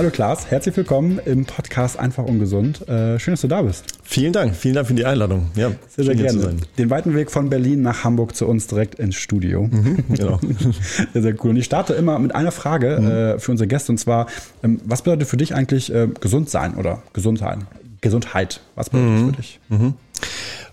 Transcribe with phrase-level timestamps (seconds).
[0.00, 2.88] Hallo Klaas, herzlich willkommen im Podcast Einfach Ungesund.
[2.88, 3.84] Äh, schön, dass du da bist.
[4.02, 5.50] Vielen Dank, vielen Dank für die Einladung.
[5.56, 6.56] Ja, sehr, sehr gerne.
[6.78, 9.64] Den weiten Weg von Berlin nach Hamburg zu uns direkt ins Studio.
[9.64, 10.40] Mhm, genau.
[11.12, 11.50] sehr, sehr cool.
[11.50, 13.10] Und ich starte immer mit einer Frage mhm.
[13.10, 14.26] äh, für unsere Gäste und zwar,
[14.62, 17.58] ähm, was bedeutet für dich eigentlich äh, gesund sein oder Gesundheit?
[18.00, 19.26] Gesundheit, was bedeutet mhm.
[19.26, 19.60] für dich?
[19.68, 19.94] Mhm.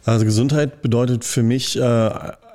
[0.05, 1.78] Also Gesundheit bedeutet für mich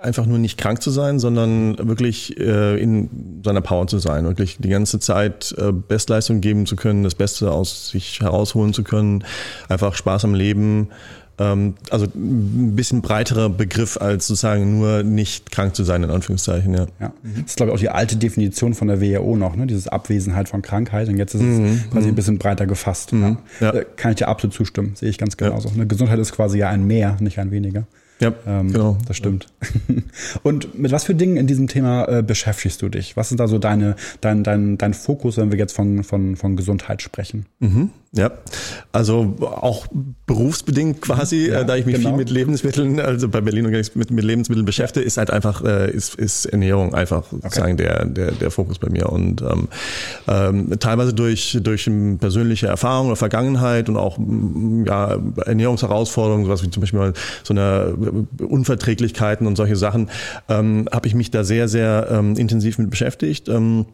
[0.03, 4.59] einfach nur nicht krank zu sein, sondern wirklich äh, in seiner Power zu sein, wirklich
[4.59, 9.25] die ganze Zeit äh, Bestleistung geben zu können, das Beste aus sich herausholen zu können,
[9.69, 10.89] einfach Spaß am Leben.
[11.39, 16.75] Ähm, also ein bisschen breiterer Begriff als sozusagen nur nicht krank zu sein, in Anführungszeichen,
[16.75, 16.87] ja.
[17.01, 17.13] ja.
[17.23, 19.67] Das ist, glaube ich, auch die alte Definition von der WHO noch, ne?
[19.67, 21.09] dieses Abwesenheit von Krankheit.
[21.09, 21.85] Und jetzt ist es mhm.
[21.91, 23.13] quasi ein bisschen breiter gefasst.
[23.13, 23.39] Mhm.
[23.61, 23.75] Ja.
[23.75, 23.85] Ja.
[23.97, 25.71] Kann ich dir absolut zustimmen, sehe ich ganz genauso.
[25.71, 27.87] Eine Gesundheit ist quasi ja ein Mehr, nicht ein weniger.
[28.23, 28.99] Ja, ähm, genau.
[29.07, 29.49] Das stimmt.
[30.43, 33.17] Und mit was für Dingen in diesem Thema äh, beschäftigst du dich?
[33.17, 36.57] Was ist da so deine, dein, dein, dein Fokus, wenn wir jetzt von, von, von
[36.57, 37.47] Gesundheit sprechen?
[37.59, 37.91] Mhm.
[38.15, 38.31] Ja,
[38.93, 39.87] also auch
[40.27, 42.11] berufsbedingt quasi, ja, äh, da ich mich genau.
[42.11, 46.17] viel mit Lebensmitteln, also bei Berlin mit, mit Lebensmitteln beschäftige, ist halt einfach, äh, ist,
[46.17, 47.41] ist Ernährung einfach okay.
[47.43, 49.09] sozusagen der, der, der Fokus bei mir.
[49.09, 49.69] Und ähm,
[50.29, 54.19] ähm, teilweise durch, durch persönliche Erfahrungen oder Vergangenheit und auch
[54.85, 57.95] ja, Ernährungsherausforderungen, sowas wie zum Beispiel mal so eine
[58.47, 60.11] Unverträglichkeiten und solche Sachen,
[60.51, 63.49] ähm, habe ich mich da sehr, sehr ähm, intensiv mit beschäftigt.
[63.49, 63.87] Ähm,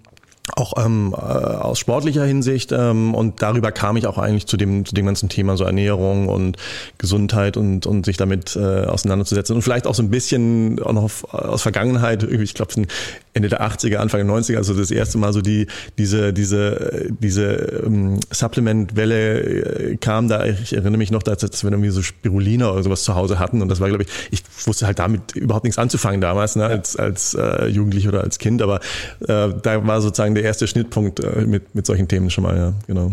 [0.56, 4.84] auch ähm, äh, aus sportlicher Hinsicht ähm, und darüber kam ich auch eigentlich zu dem
[4.84, 6.56] zu dem ganzen Thema so Ernährung und
[6.98, 9.56] Gesundheit und und sich damit äh, auseinanderzusetzen.
[9.56, 12.22] Und vielleicht auch so ein bisschen auch noch auf, aus Vergangenheit.
[12.22, 12.72] Ich glaube
[13.38, 17.82] Ende der 80er Anfang der 90er also das erste Mal so die diese diese diese
[17.84, 22.02] ähm, Supplement Welle äh, kam da ich erinnere mich noch dass, dass wir irgendwie so
[22.02, 25.34] Spirulina oder sowas zu Hause hatten und das war glaube ich ich wusste halt damit
[25.34, 28.80] überhaupt nichts anzufangen damals ne, als als äh, Jugendlich oder als Kind aber
[29.20, 32.72] äh, da war sozusagen der erste Schnittpunkt äh, mit, mit solchen Themen schon mal, ja,
[32.86, 33.12] genau.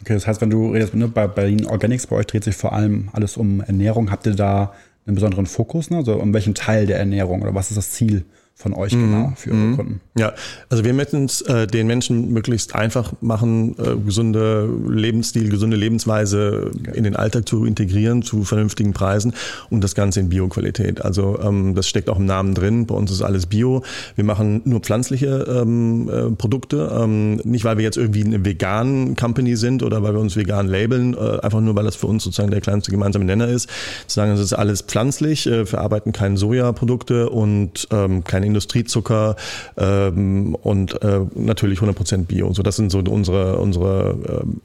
[0.00, 2.72] Okay, das heißt, wenn du redest, ne, bei Berlin Organics, bei euch dreht sich vor
[2.72, 4.10] allem alles um Ernährung.
[4.10, 4.72] Habt ihr da
[5.06, 5.90] einen besonderen Fokus?
[5.90, 5.98] Ne?
[5.98, 8.24] Also um welchen Teil der Ernährung oder was ist das Ziel
[8.60, 9.10] von euch mhm.
[9.10, 9.76] genau für eure mhm.
[9.76, 10.00] Kunden?
[10.18, 10.32] Ja,
[10.68, 16.70] also wir möchten es äh, den Menschen möglichst einfach machen, äh, gesunde Lebensstil, gesunde Lebensweise
[16.78, 16.92] okay.
[16.94, 19.32] in den Alltag zu integrieren zu vernünftigen Preisen
[19.70, 21.02] und das Ganze in Bioqualität.
[21.02, 22.86] Also ähm, das steckt auch im Namen drin.
[22.86, 23.82] Bei uns ist alles Bio.
[24.16, 29.16] Wir machen nur pflanzliche ähm, äh, Produkte, ähm, nicht weil wir jetzt irgendwie eine vegan
[29.16, 32.24] Company sind oder weil wir uns vegan labeln, äh, einfach nur weil das für uns
[32.24, 33.70] sozusagen der kleinste gemeinsame Nenner ist.
[34.06, 39.36] Zu sagen, es ist alles pflanzlich, äh, wir verarbeiten keine Sojaprodukte und ähm, keine Industriezucker
[39.76, 42.52] ähm, und äh, natürlich 100% Bio.
[42.52, 44.60] So, das sind so unsere, unsere ähm,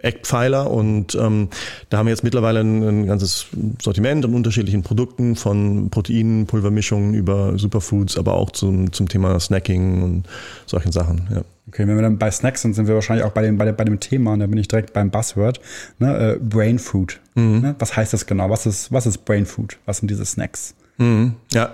[0.00, 1.48] Eckpfeiler und ähm,
[1.88, 3.46] da haben wir jetzt mittlerweile ein, ein, ganzes
[3.80, 10.02] Sortiment an unterschiedlichen Produkten von Proteinen, Pulvermischungen über Superfoods, aber auch zum, zum Thema Snacking
[10.02, 10.28] und
[10.66, 11.28] solchen Sachen.
[11.34, 11.42] Ja.
[11.68, 13.76] Okay, wenn wir dann bei Snacks sind, sind wir wahrscheinlich auch bei dem, bei dem,
[13.76, 15.60] bei dem Thema, und da bin ich direkt beim Buzzword,
[15.98, 17.20] ne, äh, Brain Food.
[17.34, 17.60] Mhm.
[17.60, 17.74] Ne?
[17.78, 18.48] Was heißt das genau?
[18.50, 19.78] Was ist, was ist Brain Food?
[19.84, 20.74] Was sind diese Snacks?
[21.00, 21.70] Mhm, ja,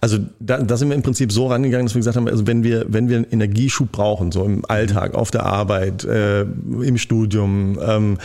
[0.00, 2.64] also da, da sind wir im Prinzip so rangegangen, dass wir gesagt haben, also wenn
[2.64, 7.78] wir, wenn wir einen Energieschub brauchen, so im Alltag, auf der Arbeit, äh, im Studium,
[7.80, 8.18] ähm,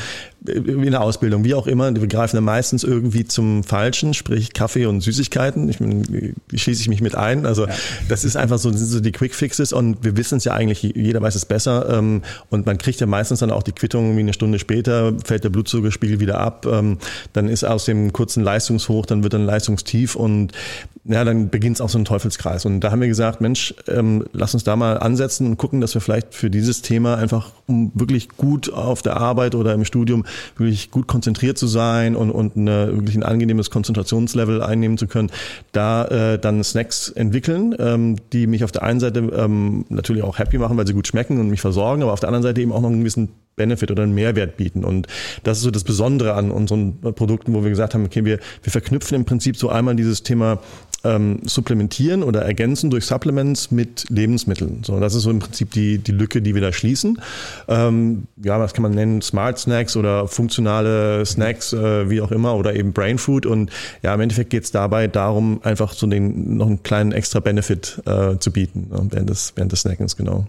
[0.45, 4.85] in der Ausbildung, wie auch immer, wir greifen dann meistens irgendwie zum Falschen, sprich Kaffee
[4.85, 5.67] und Süßigkeiten.
[5.67, 5.79] Ich,
[6.51, 7.45] ich schließe ich mich mit ein.
[7.45, 7.73] Also ja.
[8.07, 10.81] das ist einfach so, sind so die Quick Fixes und wir wissen es ja eigentlich,
[10.81, 11.89] jeder weiß es besser.
[11.97, 15.43] Ähm, und man kriegt ja meistens dann auch die Quittung wie eine Stunde später, fällt
[15.43, 16.99] der Blutzuckerspiegel wieder ab, ähm,
[17.33, 20.53] dann ist aus dem kurzen Leistungshoch, dann wird dann Leistungstief und
[21.05, 22.65] ja, dann beginnt es auch so ein Teufelskreis.
[22.65, 25.93] Und da haben wir gesagt, Mensch, ähm, lass uns da mal ansetzen und gucken, dass
[25.95, 30.25] wir vielleicht für dieses Thema einfach, um wirklich gut auf der Arbeit oder im Studium
[30.57, 35.31] wirklich gut konzentriert zu sein und, und eine, wirklich ein angenehmes Konzentrationslevel einnehmen zu können,
[35.71, 40.39] da äh, dann Snacks entwickeln, ähm, die mich auf der einen Seite ähm, natürlich auch
[40.39, 42.71] happy machen, weil sie gut schmecken und mich versorgen, aber auf der anderen Seite eben
[42.71, 43.29] auch noch einen gewissen
[43.59, 44.83] Benefit oder einen Mehrwert bieten.
[44.85, 45.07] Und
[45.43, 48.71] das ist so das Besondere an unseren Produkten, wo wir gesagt haben, okay, wir, wir
[48.71, 50.59] verknüpfen im Prinzip so einmal dieses Thema
[51.03, 54.83] ähm, supplementieren oder ergänzen durch Supplements mit Lebensmitteln.
[54.83, 57.21] So, das ist so im Prinzip die, die Lücke, die wir da schließen.
[57.67, 59.21] Ähm, ja, was kann man nennen?
[59.21, 63.45] Smart Snacks oder funktionale Snacks, äh, wie auch immer, oder eben Brain Food.
[63.45, 67.39] Und ja, im Endeffekt geht es dabei darum, einfach so den noch einen kleinen extra
[67.39, 70.47] Benefit äh, zu bieten ne, während des, während des Snackens, genau.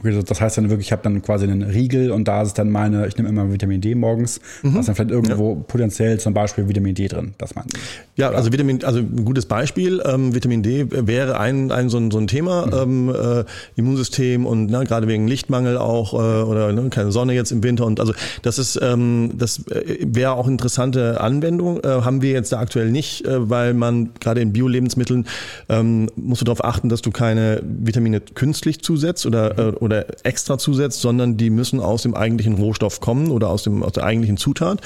[0.00, 2.70] Okay, das heißt dann wirklich, ich habe dann quasi einen Riegel und da ist dann
[2.70, 4.74] meine, ich nehme immer Vitamin D morgens, mhm.
[4.74, 5.64] da ist dann vielleicht irgendwo ja.
[5.66, 7.78] potenziell zum Beispiel Vitamin D drin, das meinen Sie?
[8.16, 12.10] Ja, also Vitamin, also ein gutes Beispiel, ähm, Vitamin D wäre ein, ein so, ein,
[12.10, 13.10] so ein Thema, mhm.
[13.10, 13.44] ähm, äh,
[13.76, 17.84] Immunsystem und ne, gerade wegen Lichtmangel auch äh, oder ne, keine Sonne jetzt im Winter
[17.84, 22.52] und also das ist, ähm, das äh, wäre auch interessante Anwendung, äh, haben wir jetzt
[22.52, 25.26] da aktuell nicht, äh, weil man gerade in Bio-Lebensmitteln
[25.68, 30.06] ähm, musst du darauf achten, dass du keine Vitamine künstlich zusetzt oder, äh, oder oder
[30.22, 34.04] extra zusetzt, sondern die müssen aus dem eigentlichen Rohstoff kommen oder aus, dem, aus der
[34.04, 34.80] eigentlichen Zutat.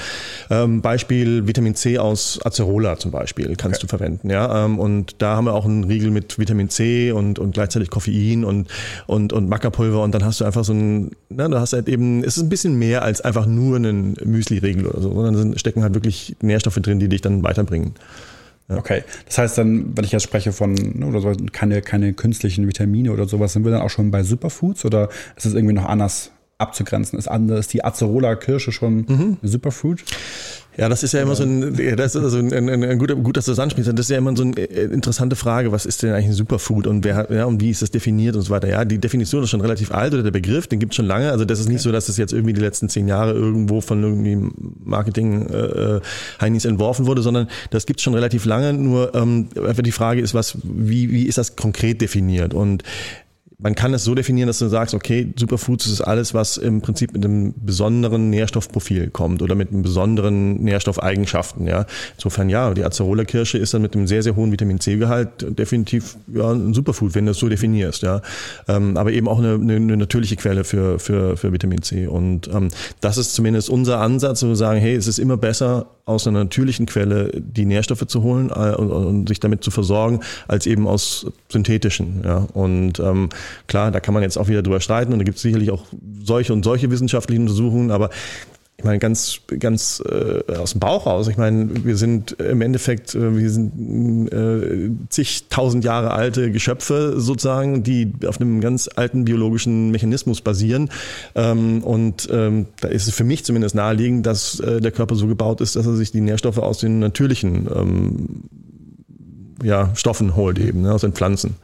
[0.51, 3.87] Ähm, Beispiel Vitamin C aus Acerola zum Beispiel kannst okay.
[3.87, 4.31] du verwenden.
[4.31, 4.65] Ja?
[4.65, 8.45] Ähm, und da haben wir auch einen Riegel mit Vitamin C und, und gleichzeitig Koffein
[8.45, 8.69] und,
[9.07, 12.25] und, und Mackerpulver und dann hast du einfach so ein, na, du hast halt eben,
[12.25, 15.95] es ist ein bisschen mehr als einfach nur ein Müsli-Riegel oder so, sondern stecken halt
[15.95, 17.95] wirklich Nährstoffe drin, die dich dann weiterbringen.
[18.69, 18.79] Ja.
[18.79, 22.67] Okay, das heißt dann, wenn ich jetzt spreche von ne, oder so, keine, keine künstlichen
[22.67, 25.85] Vitamine oder sowas, sind wir dann auch schon bei Superfoods oder ist es irgendwie noch
[25.85, 27.19] anders abzugrenzen?
[27.19, 29.37] Ist, anders, die Acerola-Kirsche schon mhm.
[29.43, 30.03] Superfood?
[30.77, 33.37] Ja, das ist ja immer so ein, das ist also ein, ein, ein guter, gut,
[33.37, 33.93] dass du das ansprichst.
[33.93, 35.71] Das ist ja immer so eine äh, interessante Frage.
[35.71, 38.43] Was ist denn eigentlich ein Superfood und wer, ja, und wie ist das definiert und
[38.43, 38.69] so weiter?
[38.69, 41.31] Ja, die Definition ist schon relativ alt oder der Begriff, den gibt es schon lange.
[41.31, 44.03] Also das ist nicht so, dass das jetzt irgendwie die letzten zehn Jahre irgendwo von
[44.03, 44.51] irgendwie
[44.85, 46.01] Marketing äh, äh
[46.41, 48.73] Heinis entworfen wurde, sondern das gibt es schon relativ lange.
[48.73, 52.53] Nur ähm, einfach die Frage ist, was, wie, wie ist das konkret definiert?
[52.53, 52.83] Und
[53.59, 57.13] man kann es so definieren, dass du sagst, okay, Superfoods ist alles, was im Prinzip
[57.13, 61.67] mit einem besonderen Nährstoffprofil kommt oder mit einem besonderen Nährstoffeigenschaften.
[61.67, 61.87] Ja.
[62.17, 66.51] Insofern ja, die Acerola-Kirsche ist dann mit einem sehr, sehr hohen Vitamin C-Gehalt definitiv ja,
[66.51, 68.03] ein Superfood, wenn du es so definierst.
[68.03, 68.23] Ja.
[68.67, 72.09] Ähm, aber eben auch eine, eine, eine, natürliche Quelle für, für, für Vitamin C.
[72.09, 72.69] Und ähm,
[73.01, 76.41] das ist zumindest unser Ansatz, wo wir sagen, hey, es ist immer besser, aus einer
[76.41, 80.87] natürlichen Quelle die Nährstoffe zu holen äh, und, und, sich damit zu versorgen, als eben
[80.87, 82.23] aus synthetischen.
[82.25, 82.47] Ja.
[82.53, 83.31] Und ähm,
[83.67, 85.85] klar, da kann man jetzt auch wieder drüber streiten und da gibt es sicherlich auch
[86.23, 88.11] solche und solche wissenschaftlichen Untersuchungen, aber
[88.77, 91.29] ich meine, ganz, ganz äh, aus dem Bauch raus.
[91.29, 97.83] Ich meine, wir sind im Endeffekt, äh, wir sind äh, zigtausend Jahre alte Geschöpfe sozusagen,
[97.85, 100.91] die auf einem ganz alten biologischen Mechanismus basieren.
[101.35, 105.29] Ähm, und ähm, da ist es für mich zumindest naheliegend, dass äh, der Körper so
[105.29, 108.29] gebaut ist, dass er sich die Nährstoffe aus den natürlichen ähm,
[109.63, 111.57] ja, Stoffen holt eben, ne, aus den Pflanzen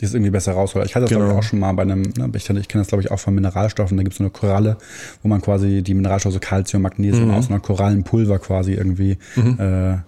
[0.00, 0.86] die es irgendwie besser rausholt.
[0.86, 1.24] Ich hatte das, genau.
[1.24, 3.18] glaube ich, auch schon mal bei einem, ne, ich, ich kenne das, glaube ich, auch
[3.18, 3.96] von Mineralstoffen.
[3.96, 4.78] Da gibt es so eine Koralle,
[5.22, 7.34] wo man quasi die Mineralstoffe Calcium, Magnesium mhm.
[7.34, 9.58] aus einer Korallenpulver quasi irgendwie mhm.
[9.58, 9.98] äh,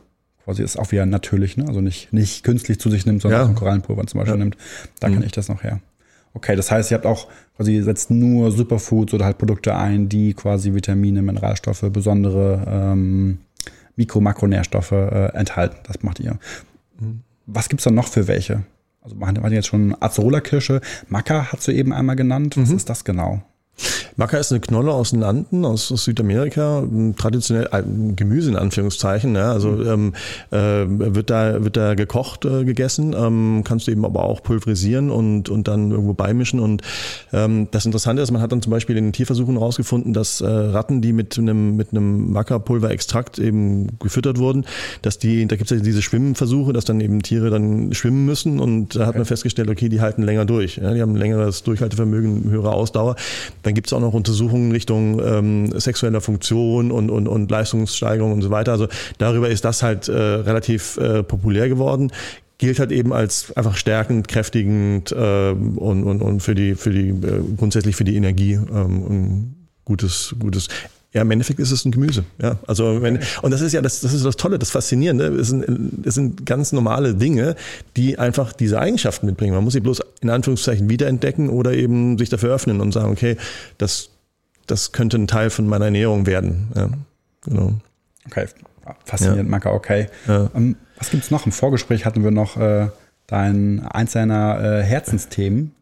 [0.44, 1.66] quasi ist auch wieder natürlich, ne?
[1.66, 3.54] also nicht, nicht künstlich zu sich nimmt, sondern ja.
[3.54, 4.44] Korallenpulver zum Beispiel ja.
[4.44, 4.56] nimmt.
[5.00, 5.14] Da mhm.
[5.14, 5.80] kann ich das noch her.
[6.32, 7.26] Okay, das heißt, ihr habt auch
[7.56, 13.38] quasi setzt nur Superfoods oder halt Produkte ein, die quasi Vitamine, Mineralstoffe, besondere ähm,
[13.96, 15.78] Mikro-, Makronährstoffe äh, enthalten.
[15.88, 16.38] Das macht ihr.
[17.00, 17.22] Mhm.
[17.46, 18.62] Was gibt's dann noch für welche?
[19.00, 20.80] Also wir hatten jetzt schon Acerola-Kirsche.
[21.08, 22.56] Maca hat sie eben einmal genannt.
[22.56, 22.76] Was mhm.
[22.76, 23.42] ist das genau?
[24.16, 26.84] Maca ist eine Knolle aus den Anden, aus, aus Südamerika,
[27.16, 27.82] traditionell äh,
[28.14, 29.34] Gemüse in Anführungszeichen.
[29.34, 29.86] Ja, also mhm.
[29.86, 30.12] ähm,
[30.50, 35.10] äh, wird da wird da gekocht äh, gegessen, ähm, kannst du eben aber auch pulverisieren
[35.10, 36.60] und und dann irgendwo beimischen.
[36.60, 36.82] Und
[37.32, 40.46] ähm, das Interessante ist, man hat dann zum Beispiel in den Tierversuchen herausgefunden, dass äh,
[40.46, 44.66] Ratten, die mit einem mit einem Maca-Pulverextrakt eben gefüttert wurden,
[45.02, 48.60] dass die da gibt es ja diese Schwimmversuche, dass dann eben Tiere dann schwimmen müssen
[48.60, 52.50] und da hat man festgestellt, okay, die halten länger durch, ja, die haben längeres Durchhaltevermögen,
[52.50, 53.16] höhere Ausdauer.
[53.70, 58.42] Dann gibt es auch noch Untersuchungen Richtung ähm, sexueller Funktion und, und, und Leistungssteigerung und
[58.42, 58.72] so weiter.
[58.72, 58.88] Also
[59.18, 62.10] darüber ist das halt äh, relativ äh, populär geworden
[62.58, 67.08] gilt halt eben als einfach stärkend, kräftigend äh, und, und, und für die, für die
[67.08, 70.68] äh, grundsätzlich für die Energie ähm, ein gutes, gutes.
[71.12, 72.24] Ja, im Endeffekt ist es ein Gemüse.
[72.40, 75.26] Ja, also wenn, und das ist ja das, das ist das Tolle, das Faszinierende.
[75.26, 77.56] Es sind, es sind ganz normale Dinge,
[77.96, 79.54] die einfach diese Eigenschaften mitbringen.
[79.54, 83.36] Man muss sie bloß in Anführungszeichen wiederentdecken oder eben sich dafür öffnen und sagen, okay,
[83.78, 84.10] das
[84.70, 86.68] das könnte ein Teil von meiner Ernährung werden.
[86.74, 86.90] Ja,
[87.42, 87.74] genau.
[88.26, 88.46] Okay,
[89.04, 89.50] faszinierend, ja.
[89.50, 90.06] Maka, okay.
[90.26, 90.50] Ja.
[90.54, 91.46] Ähm, was gibt's noch?
[91.46, 92.88] Im Vorgespräch hatten wir noch äh,
[93.26, 95.74] dein eins deiner äh, Herzensthemen,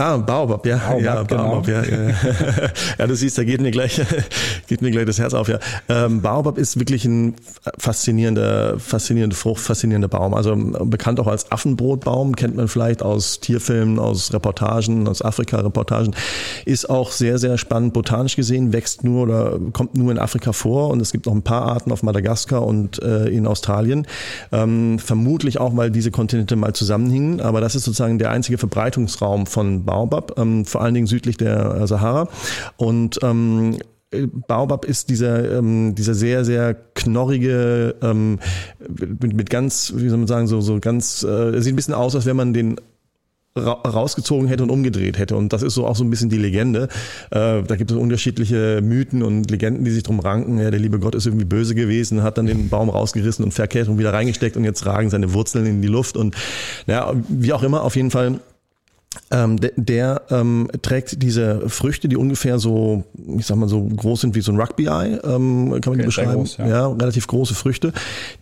[0.00, 0.78] Ah, Baobab, ja.
[0.78, 1.78] Baobab, ja, Baobab, genau.
[1.78, 2.14] ja, ja.
[2.98, 4.00] ja, du siehst, da geht mir gleich,
[4.66, 5.58] geht mir gleich das Herz auf, ja.
[5.90, 7.34] Ähm, Baobab ist wirklich ein
[7.76, 10.32] faszinierender, faszinierende Frucht, faszinierender Baum.
[10.32, 16.14] Also bekannt auch als Affenbrotbaum, kennt man vielleicht aus Tierfilmen, aus Reportagen, aus Afrika-Reportagen.
[16.64, 20.88] Ist auch sehr, sehr spannend botanisch gesehen, wächst nur oder kommt nur in Afrika vor
[20.88, 24.06] und es gibt noch ein paar Arten auf Madagaskar und äh, in Australien.
[24.50, 29.44] Ähm, vermutlich auch, weil diese Kontinente mal zusammenhingen, aber das ist sozusagen der einzige Verbreitungsraum
[29.44, 32.28] von Baobab, ähm, vor allen Dingen südlich der Sahara.
[32.76, 33.76] Und ähm,
[34.48, 38.38] Baobab ist dieser, ähm, dieser sehr, sehr knorrige, ähm,
[39.20, 42.14] mit, mit ganz, wie soll man sagen, so, so ganz, äh, sieht ein bisschen aus,
[42.14, 42.76] als wenn man den
[43.56, 45.36] rausgezogen hätte und umgedreht hätte.
[45.36, 46.88] Und das ist so auch so ein bisschen die Legende.
[47.30, 50.58] Äh, da gibt es unterschiedliche Mythen und Legenden, die sich drum ranken.
[50.58, 53.88] Ja, der liebe Gott ist irgendwie böse gewesen, hat dann den Baum rausgerissen und verkehrt
[53.88, 56.16] und wieder reingesteckt und jetzt ragen seine Wurzeln in die Luft.
[56.16, 56.36] Und
[56.86, 58.40] naja, wie auch immer, auf jeden Fall
[59.32, 63.04] ähm, der, der ähm, trägt diese Früchte, die ungefähr so,
[63.38, 66.02] ich sag mal so groß sind wie so ein Rugby-Eye, ähm, kann man okay, die
[66.06, 66.32] beschreiben.
[66.34, 66.68] Groß, ja.
[66.68, 66.86] ja.
[66.88, 67.92] relativ große Früchte,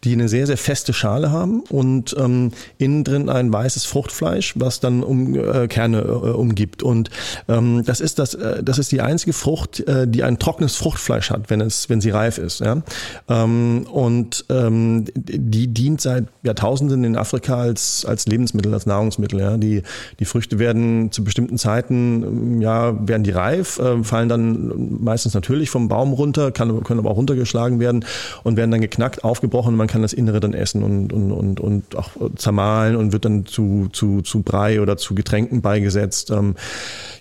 [0.05, 4.81] die eine sehr, sehr feste Schale haben und ähm, innen drin ein weißes Fruchtfleisch, was
[4.81, 6.83] dann um äh, Kerne äh, umgibt.
[6.83, 7.09] Und
[7.49, 11.31] ähm, das ist das, äh, das ist die einzige Frucht, äh, die ein trockenes Fruchtfleisch
[11.31, 12.61] hat, wenn es, wenn sie reif ist.
[12.61, 12.83] Ja?
[13.29, 19.41] Ähm, und ähm, die dient seit Jahrtausenden in Afrika als als Lebensmittel, als Nahrungsmittel.
[19.41, 19.57] Ja?
[19.57, 19.83] Die
[20.19, 25.35] die Früchte werden zu bestimmten Zeiten, ähm, ja, werden die reif, äh, fallen dann meistens
[25.35, 28.05] natürlich vom Baum runter, kann, können aber auch runtergeschlagen werden
[28.45, 31.61] und werden dann geknackt, aufgebrochen und man kann das Innere dann essen und, und, und,
[31.61, 36.31] und auch zermahlen und wird dann zu, zu, zu Brei oder zu Getränken beigesetzt.
[36.31, 36.55] Ähm,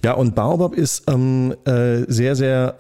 [0.03, 2.75] ja, und Baobab ist ähm, äh, sehr, sehr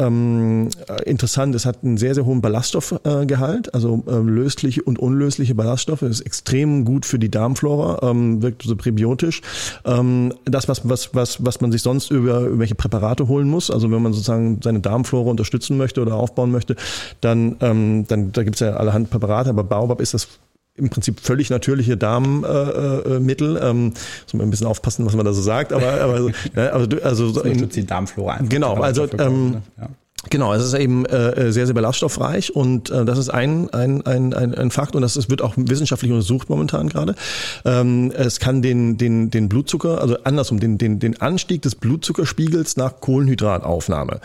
[1.05, 1.55] interessant.
[1.55, 6.03] Es hat einen sehr, sehr hohen Ballaststoffgehalt, also äh, lösliche und unlösliche Ballaststoffe.
[6.03, 9.41] Ist extrem gut für die Darmflora, ähm, wirkt so präbiotisch.
[9.85, 13.91] Ähm, das, was, was, was, was man sich sonst über irgendwelche Präparate holen muss, also
[13.91, 16.75] wenn man sozusagen seine Darmflora unterstützen möchte oder aufbauen möchte,
[17.21, 20.27] dann, ähm, dann da gibt's ja allerhand Präparate, aber Baobab ist das
[20.77, 23.57] im Prinzip völlig natürliche Darmmittel.
[23.57, 26.19] Äh, äh, ähm, muss man ein bisschen aufpassen, was man da so sagt, aber, aber
[26.55, 28.49] ne, also, also so in, die Darmflora einfach.
[28.49, 29.61] Genau, also ähm, ne?
[29.77, 29.89] ja.
[30.29, 34.33] Genau, es ist eben äh, sehr, sehr ballaststoffreich und äh, das ist ein, ein, ein,
[34.33, 37.15] ein, ein Fakt und das ist, wird auch wissenschaftlich untersucht momentan gerade.
[37.65, 42.77] Ähm, es kann den, den, den Blutzucker, also andersrum, den, den, den Anstieg des Blutzuckerspiegels
[42.77, 44.19] nach Kohlenhydrataufnahme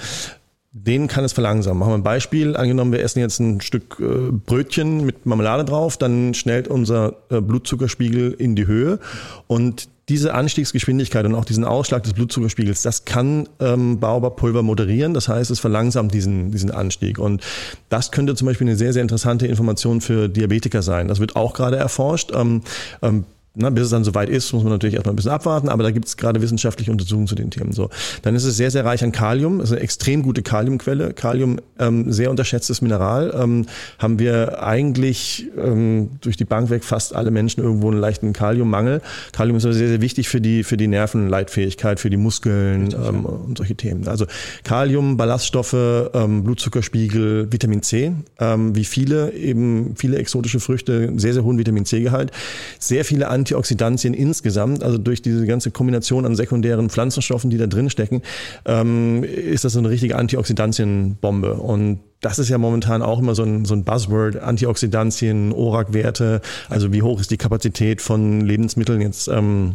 [0.75, 1.79] den kann es verlangsamen.
[1.79, 2.57] Machen wir ein Beispiel.
[2.57, 7.43] Angenommen, wir essen jetzt ein Stück äh, Brötchen mit Marmelade drauf, dann schnellt unser äh,
[7.43, 8.99] Blutzuckerspiegel in die Höhe
[9.47, 15.15] und diese Anstiegsgeschwindigkeit und auch diesen Ausschlag des Blutzuckerspiegels, das kann ähm, Baobabpulver moderieren.
[15.15, 17.19] Das heißt, es verlangsamt diesen, diesen Anstieg.
[17.19, 17.43] Und
[17.89, 21.09] das könnte zum Beispiel eine sehr, sehr interessante Information für Diabetiker sein.
[21.09, 22.33] Das wird auch gerade erforscht.
[22.35, 22.63] Ähm,
[23.01, 25.83] ähm, na, bis es dann soweit ist, muss man natürlich erstmal ein bisschen abwarten, aber
[25.83, 27.73] da gibt es gerade wissenschaftliche Untersuchungen zu den Themen.
[27.73, 27.91] So,
[28.23, 31.13] dann ist es sehr, sehr reich an Kalium, es ist eine extrem gute Kaliumquelle.
[31.13, 33.35] Kalium, ähm, sehr unterschätztes Mineral.
[33.39, 33.67] Ähm,
[33.99, 39.03] haben wir eigentlich ähm, durch die Bank weg fast alle Menschen irgendwo einen leichten Kaliummangel.
[39.33, 43.01] Kalium ist aber sehr, sehr wichtig für die, für die Nervenleitfähigkeit, für die Muskeln Richtig,
[43.07, 43.31] ähm, ja.
[43.31, 44.09] und solche Themen.
[44.09, 44.27] Also
[44.65, 45.75] Kalium, Ballaststoffe,
[46.15, 51.85] ähm, Blutzuckerspiegel, Vitamin C, ähm, wie viele eben viele exotische Früchte, sehr, sehr hohen Vitamin
[51.85, 52.31] C-Gehalt,
[52.79, 57.91] sehr viele Antioxidantien insgesamt, also durch diese ganze Kombination an sekundären Pflanzenstoffen, die da drin
[57.91, 58.23] stecken,
[58.67, 61.55] ähm, ist das so eine richtige Antioxidantienbombe.
[61.55, 66.93] Und das ist ja momentan auch immer so ein, so ein Buzzword, Antioxidantien, ORAC-Werte, also
[66.93, 69.75] wie hoch ist die Kapazität von Lebensmitteln jetzt ähm,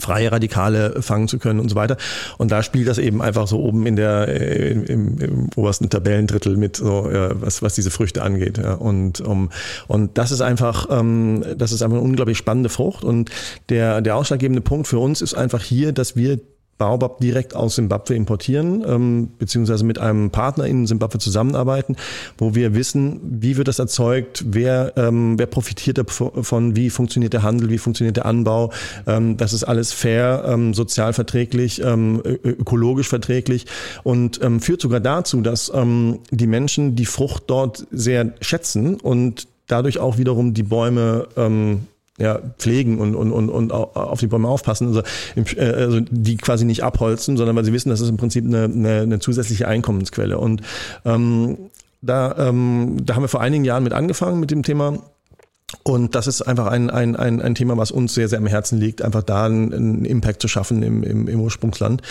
[0.00, 1.96] freie Radikale fangen zu können und so weiter.
[2.38, 6.56] Und da spielt das eben einfach so oben in der äh, im, im obersten Tabellendrittel
[6.56, 8.58] mit, so äh, was was diese Früchte angeht.
[8.58, 8.74] Ja.
[8.74, 9.50] Und um,
[9.86, 13.04] und das ist einfach ähm, das ist einfach eine unglaublich spannende Frucht.
[13.04, 13.30] Und
[13.68, 16.38] der der ausschlaggebende Punkt für uns ist einfach hier, dass wir
[16.78, 21.96] Baobab direkt aus Simbabwe importieren, ähm, beziehungsweise mit einem Partner in Simbabwe zusammenarbeiten,
[22.36, 27.42] wo wir wissen, wie wird das erzeugt, wer, ähm, wer profitiert davon, wie funktioniert der
[27.42, 28.72] Handel, wie funktioniert der Anbau.
[29.06, 33.66] Ähm, das ist alles fair, ähm, sozial verträglich, ähm, ökologisch verträglich
[34.02, 39.48] und ähm, führt sogar dazu, dass ähm, die Menschen die Frucht dort sehr schätzen und
[39.66, 41.86] dadurch auch wiederum die Bäume ähm,
[42.18, 45.02] ja, pflegen und, und, und, und auf die Bäume aufpassen, also,
[45.36, 48.64] äh, also die quasi nicht abholzen, sondern weil sie wissen, das ist im Prinzip eine,
[48.64, 50.38] eine, eine zusätzliche Einkommensquelle.
[50.38, 50.62] Und
[51.04, 51.58] ähm,
[52.02, 54.98] da, ähm, da haben wir vor einigen Jahren mit angefangen mit dem Thema
[55.82, 58.78] und das ist einfach ein, ein, ein, ein Thema, was uns sehr, sehr am Herzen
[58.78, 62.02] liegt, einfach da einen, einen Impact zu schaffen im, im, im Ursprungsland.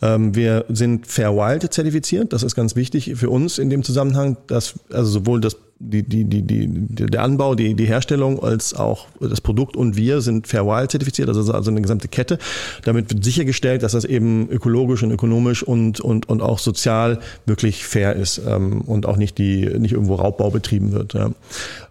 [0.00, 4.38] Ähm, wir sind Fair Wild zertifiziert, das ist ganz wichtig für uns in dem Zusammenhang,
[4.46, 6.66] dass also sowohl das die, die, die, die,
[7.06, 11.28] der Anbau, die, die Herstellung als auch das Produkt und wir sind Fair Wild zertifiziert,
[11.28, 12.38] also, also eine gesamte Kette.
[12.84, 17.84] Damit wird sichergestellt, dass das eben ökologisch und ökonomisch und, und, und auch sozial wirklich
[17.84, 21.14] fair ist ähm, und auch nicht, die, nicht irgendwo Raubbau betrieben wird.
[21.14, 21.30] Ja,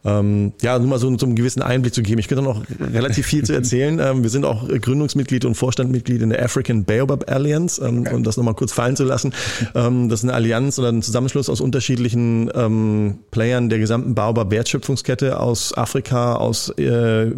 [0.06, 2.20] ähm, ja nur mal so, so einen gewissen Einblick zu geben.
[2.20, 4.00] Ich könnte noch relativ viel zu erzählen.
[4.00, 8.16] Ähm, wir sind auch Gründungsmitglied und Vorstandmitglied in der African Baobab Alliance, ähm, okay.
[8.16, 9.34] um das nochmal kurz fallen zu lassen.
[9.74, 15.40] Ähm, das ist eine Allianz oder ein Zusammenschluss aus unterschiedlichen ähm, Playern der gesamten Baobab-Wertschöpfungskette
[15.40, 17.32] aus Afrika, aus äh,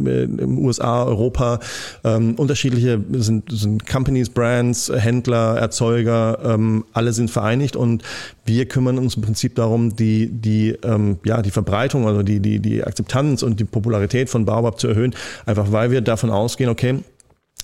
[0.46, 1.60] USA, Europa.
[2.04, 8.04] Ähm, unterschiedliche sind, sind Companies, Brands, Händler, Erzeuger, ähm, alle sind vereinigt und
[8.46, 12.60] wir kümmern uns im Prinzip darum, die, die, ähm, ja, die Verbreitung, also die, die,
[12.60, 17.00] die Akzeptanz und die Popularität von Baobab zu erhöhen, einfach weil wir davon ausgehen, okay,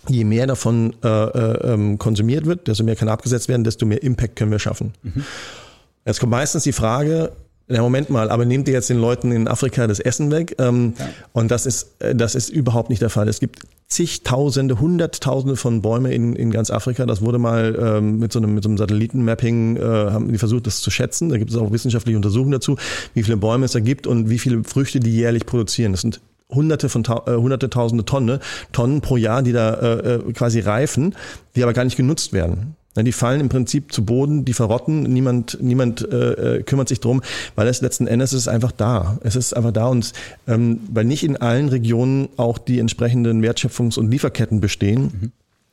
[0.08, 4.02] je mehr davon äh, äh, ähm, konsumiert wird, desto mehr kann abgesetzt werden, desto mehr
[4.02, 4.94] Impact können wir schaffen.
[5.04, 5.24] Mhm.
[6.06, 7.34] Jetzt kommt meistens die Frage,
[7.72, 10.56] Ja, Moment mal, aber nehmt ihr jetzt den Leuten in Afrika das Essen weg?
[10.58, 11.08] Ähm, ja.
[11.34, 13.28] Und das ist, äh, das ist überhaupt nicht der Fall.
[13.28, 17.06] Es gibt zigtausende, hunderttausende von Bäume in, in ganz Afrika.
[17.06, 20.66] Das wurde mal ähm, mit, so einem, mit so einem Satellitenmapping, äh, haben die versucht,
[20.66, 21.30] das zu schätzen.
[21.30, 22.76] Da gibt es auch wissenschaftliche Untersuchungen dazu,
[23.14, 25.92] wie viele Bäume es da gibt und wie viele Früchte die jährlich produzieren.
[25.92, 26.22] Das sind
[26.52, 28.40] hunderte von äh, hunderte tausende Tonnen,
[28.72, 31.16] Tonnen pro Jahr, die da äh, äh quasi reifen,
[31.56, 32.76] die aber gar nicht genutzt werden.
[32.98, 37.22] Die fallen im Prinzip zu Boden, die verrotten, niemand, niemand äh, äh, kümmert sich drum,
[37.56, 39.20] weil es letzten Endes ist einfach da.
[39.24, 40.12] Es ist einfach da und
[40.48, 45.02] ähm, weil nicht in allen Regionen auch die entsprechenden Wertschöpfungs- und Lieferketten bestehen.
[45.02, 45.32] Mhm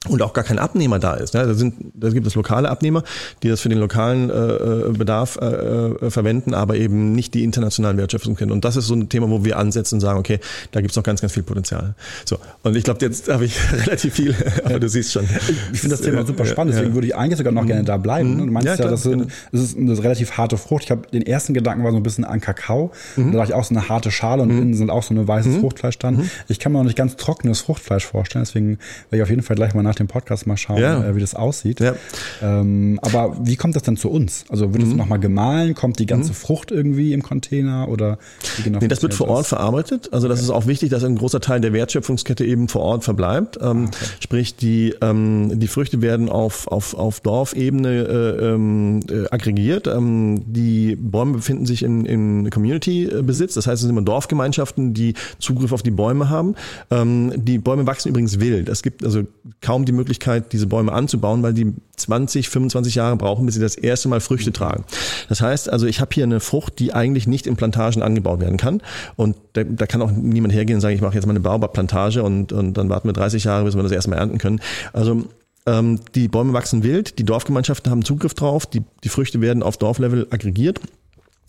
[0.08, 1.34] und auch gar kein Abnehmer da ist.
[1.34, 3.02] Da, sind, da gibt es lokale Abnehmer,
[3.42, 7.44] die das für den lokalen äh, äh, Bedarf äh, äh, verwenden, aber eben nicht die
[7.44, 8.52] internationalen Wertschöpfungsketten.
[8.52, 10.38] Und das ist so ein Thema, wo wir ansetzen und sagen, okay,
[10.72, 11.94] da gibt es noch ganz, ganz viel Potenzial.
[12.24, 14.34] So, und ich glaube, jetzt habe ich relativ viel,
[14.64, 15.24] aber du siehst schon.
[15.72, 17.68] Ich finde das Thema super spannend, deswegen würde ich eigentlich sogar noch mhm.
[17.68, 18.34] gerne da bleiben.
[18.34, 18.46] Mhm.
[18.46, 20.84] Du meinst ja, ja das, sind, das, ist eine relativ harte Frucht.
[20.84, 22.92] Ich habe den ersten Gedanken war so ein bisschen an Kakao.
[23.16, 23.32] Mhm.
[23.32, 24.62] Da dachte ich auch so eine harte Schale und mhm.
[24.62, 25.60] innen sind auch so eine weißes mhm.
[25.60, 26.16] Fruchtfleisch dran.
[26.16, 26.30] Mhm.
[26.48, 28.78] Ich kann mir noch nicht ganz trockenes Fruchtfleisch vorstellen, deswegen
[29.10, 31.04] werde ich auf jeden Fall gleich mal nach dem Podcast mal schauen, ja.
[31.04, 31.80] äh, wie das aussieht.
[31.80, 31.94] Ja.
[32.42, 34.44] Ähm, aber wie kommt das denn zu uns?
[34.48, 34.96] Also wird es mhm.
[34.96, 35.74] nochmal gemahlen?
[35.74, 36.36] Kommt die ganze mhm.
[36.36, 38.18] Frucht irgendwie im Container oder
[38.56, 38.78] wie genau?
[38.80, 40.12] Nee, das wird vor Ort verarbeitet.
[40.12, 40.44] Also das okay.
[40.44, 43.58] ist auch wichtig, dass ein großer Teil der Wertschöpfungskette eben vor Ort verbleibt.
[43.60, 44.06] Ähm, ah, okay.
[44.20, 49.86] Sprich, die, ähm, die Früchte werden auf, auf, auf Dorfebene äh, ähm, äh, aggregiert.
[49.86, 53.54] Ähm, die Bäume befinden sich in, in Community-Besitz.
[53.54, 56.54] Das heißt, es sind immer Dorfgemeinschaften, die Zugriff auf die Bäume haben.
[56.90, 58.68] Ähm, die Bäume wachsen übrigens wild.
[58.68, 59.24] Es gibt also
[59.60, 63.76] kaum die Möglichkeit, diese Bäume anzubauen, weil die 20, 25 Jahre brauchen, bis sie das
[63.76, 64.84] erste Mal Früchte tragen.
[65.28, 68.56] Das heißt also, ich habe hier eine Frucht, die eigentlich nicht in Plantagen angebaut werden
[68.56, 68.82] kann.
[69.16, 72.22] Und da, da kann auch niemand hergehen und sagen, ich mache jetzt mal eine Baobab-Plantage
[72.22, 74.60] und, und dann warten wir 30 Jahre, bis wir das erste Mal ernten können.
[74.92, 75.24] Also
[75.66, 79.76] ähm, die Bäume wachsen wild, die Dorfgemeinschaften haben Zugriff drauf, die, die Früchte werden auf
[79.76, 80.80] Dorflevel aggregiert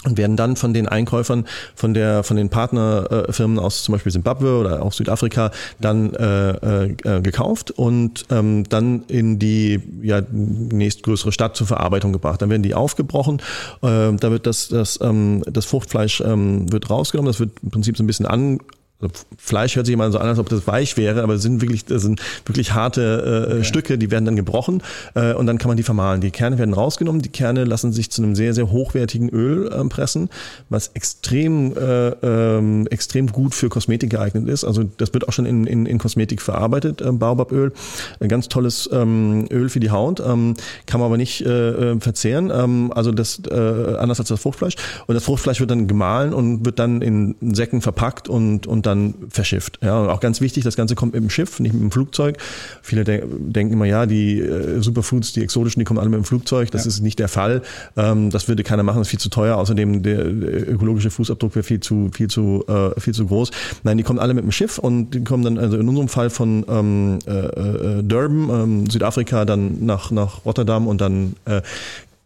[0.08, 1.46] und werden dann von den Einkäufern
[1.76, 7.22] von der von den Partnerfirmen aus zum Beispiel Zimbabwe oder auch Südafrika dann äh, äh,
[7.22, 12.42] gekauft und ähm, dann in die ja, nächstgrößere Stadt zur Verarbeitung gebracht.
[12.42, 13.40] Dann werden die aufgebrochen,
[13.82, 17.98] äh, da wird das das ähm, das Fruchtfleisch ähm, wird rausgenommen, das wird im Prinzip
[17.98, 18.60] so ein bisschen an
[19.00, 21.62] also Fleisch hört sich immer so an, als ob das weich wäre, aber es sind
[21.62, 23.64] wirklich, das sind wirklich harte äh, okay.
[23.64, 24.81] Stücke, die werden dann gebrochen
[25.14, 26.20] äh, und dann kann man die vermahlen.
[26.20, 29.83] Die Kerne werden rausgenommen, die Kerne lassen sich zu einem sehr, sehr hochwertigen Öl äh,
[29.86, 30.29] pressen,
[30.70, 34.64] was extrem, äh, äh, extrem gut für Kosmetik geeignet ist.
[34.64, 37.74] Also das wird auch schon in, in, in Kosmetik verarbeitet, äh, Baobaböl.
[38.20, 40.55] Ein ganz tolles ähm, Öl für die Haut, ähm,
[40.88, 44.75] kann man aber nicht äh, äh verzehren, ähm, also das äh, anders als das Fruchtfleisch.
[45.05, 49.14] Und das Fruchtfleisch wird dann gemahlen und wird dann in Säcken verpackt und, und dann
[49.30, 49.80] verschifft.
[49.84, 52.38] Ja, und auch ganz wichtig, das Ganze kommt mit dem Schiff, nicht mit dem Flugzeug.
[52.82, 56.24] Viele de denken immer, ja, die äh, Superfoods, die exotischen, die kommen alle mit dem
[56.24, 56.72] Flugzeug.
[56.72, 56.90] Das ja.
[56.90, 57.62] ist nicht der Fall.
[57.96, 59.58] Ähm, das würde keiner machen, das ist viel zu teuer.
[59.58, 63.52] Außerdem der, der ökologische Fußabdruck wäre viel zu, viel zu, äh, viel zu groß.
[63.84, 66.30] Nein, die kommen alle mit dem Schiff und die kommen dann, also in unserem Fall
[66.30, 71.62] von ähm, äh, äh Durban, ähm, Südafrika, dann nach, nach Rotterdam und dann äh,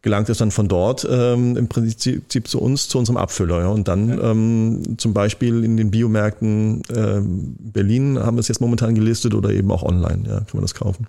[0.02, 3.60] gelangt es dann von dort ähm, im Prinzip zu uns, zu unserem Abfüller.
[3.62, 3.68] Ja.
[3.68, 4.32] Und dann ja.
[4.32, 9.52] ähm, zum Beispiel in den Biomärkten äh, Berlin haben wir es jetzt momentan gelistet oder
[9.52, 11.08] eben auch online, ja, kann man das kaufen.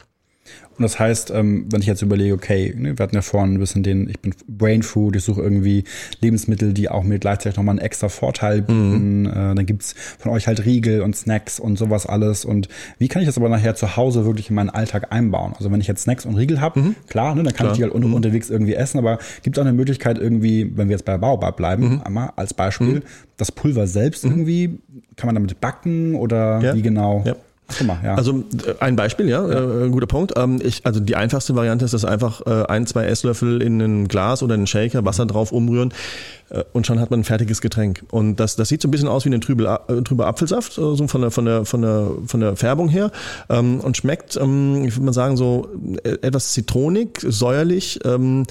[0.82, 3.60] Und das heißt, ähm, wenn ich jetzt überlege, okay, ne, wir hatten ja vorhin ein
[3.60, 5.84] bisschen den, ich bin Brain Food, ich suche irgendwie
[6.20, 9.20] Lebensmittel, die auch mir gleichzeitig nochmal einen extra Vorteil bieten.
[9.20, 9.26] Mhm.
[9.28, 12.44] Äh, dann gibt's von euch halt Riegel und Snacks und sowas alles.
[12.44, 12.68] Und
[12.98, 15.52] wie kann ich das aber nachher zu Hause wirklich in meinen Alltag einbauen?
[15.56, 16.96] Also wenn ich jetzt Snacks und Riegel habe, mhm.
[17.06, 17.70] klar, ne, dann kann klar.
[17.70, 18.12] ich die halt mhm.
[18.12, 21.56] unterwegs irgendwie essen, aber gibt es auch eine Möglichkeit irgendwie, wenn wir jetzt bei Baobab
[21.56, 22.02] bleiben, mhm.
[22.02, 23.02] einmal als Beispiel, mhm.
[23.36, 24.30] das Pulver selbst mhm.
[24.32, 24.78] irgendwie,
[25.14, 26.74] kann man damit backen oder ja.
[26.74, 27.22] wie genau?
[27.24, 27.36] Ja.
[27.80, 28.14] Mal, ja.
[28.14, 29.84] Also äh, ein Beispiel, ja, ja.
[29.84, 30.32] Äh, guter Punkt.
[30.36, 34.08] Ähm, ich, also die einfachste Variante ist, dass einfach äh, ein, zwei Esslöffel in ein
[34.08, 35.92] Glas oder in einen Shaker Wasser drauf umrühren
[36.50, 38.04] äh, und schon hat man ein fertiges Getränk.
[38.10, 40.96] Und das, das sieht so ein bisschen aus wie ein trüber, äh, trüber Apfelsaft, so
[41.06, 43.10] von der, von der, von der, von der Färbung her
[43.48, 45.68] ähm, und schmeckt, ähm, ich würde mal sagen, so
[46.04, 48.00] äh, etwas zitronig, säuerlich.
[48.04, 48.44] Ähm,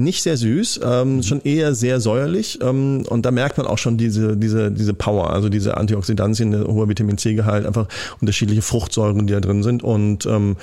[0.00, 1.22] nicht sehr süß, ähm, mhm.
[1.22, 5.30] schon eher sehr säuerlich ähm, und da merkt man auch schon diese diese diese Power,
[5.30, 7.86] also diese Antioxidantien, hoher Vitamin C-Gehalt, einfach
[8.20, 10.56] unterschiedliche Fruchtsäuren, die da drin sind und ähm,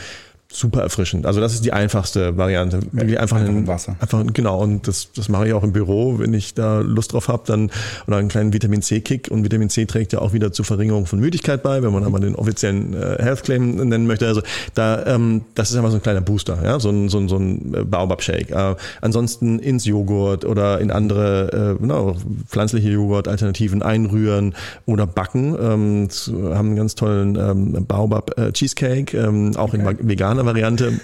[0.52, 1.26] super erfrischend.
[1.26, 2.80] Also das ist die einfachste Variante.
[2.92, 3.96] Wirklich einfach, einfach ein Wasser.
[4.00, 7.28] Einfach genau und das das mache ich auch im Büro, wenn ich da Lust drauf
[7.28, 7.70] habe, dann
[8.08, 11.06] oder einen kleinen Vitamin C Kick und Vitamin C trägt ja auch wieder zur Verringerung
[11.06, 14.28] von Müdigkeit bei, wenn man aber den offiziellen äh, Health Claim nennen möchte.
[14.28, 14.42] Also
[14.74, 17.38] da ähm, das ist einfach so ein kleiner Booster, ja, so ein so ein, so
[17.38, 18.52] ein äh, Baobab Shake.
[18.52, 22.16] Äh, ansonsten ins Joghurt oder in andere äh, genau,
[22.48, 24.56] pflanzliche Joghurt Alternativen einrühren
[24.86, 25.56] oder backen.
[25.60, 29.78] Ähm, haben einen ganz tollen ähm, Baobab äh, Cheesecake, ähm, auch okay.
[29.78, 31.00] in veganer Variante,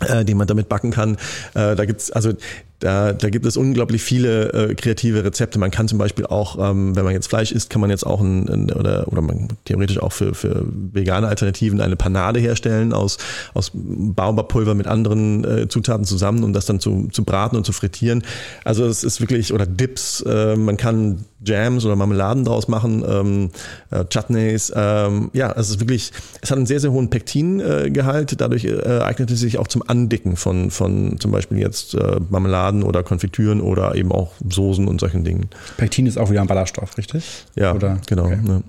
[0.08, 1.16] äh, die man damit backen kann.
[1.54, 2.32] Äh, da gibt's also
[2.80, 5.58] da, da gibt es unglaublich viele äh, kreative Rezepte.
[5.58, 8.20] Man kann zum Beispiel auch, ähm, wenn man jetzt Fleisch isst, kann man jetzt auch
[8.20, 13.18] ein, ein oder oder man theoretisch auch für, für vegane Alternativen eine Panade herstellen aus
[13.54, 17.72] aus Baumwollpulver mit anderen äh, Zutaten zusammen und das dann zu, zu braten und zu
[17.72, 18.24] frittieren.
[18.64, 20.22] Also es ist wirklich oder Dips.
[20.22, 23.50] Äh, man kann Jams oder Marmeladen draus machen, ähm,
[23.90, 24.72] äh, Chutneys.
[24.74, 26.12] Ähm, ja, es ist wirklich,
[26.42, 28.32] es hat einen sehr, sehr hohen Pektingehalt.
[28.32, 32.20] Äh, Dadurch äh, eignet es sich auch zum Andicken von, von zum Beispiel jetzt äh,
[32.28, 35.48] Marmeladen oder Konfitüren oder eben auch Soßen und solchen Dingen.
[35.76, 37.46] Pektin ist auch wieder ein Ballaststoff, richtig?
[37.54, 38.00] Ja, oder?
[38.06, 38.26] genau.
[38.26, 38.38] Okay.
[38.46, 38.60] Ja.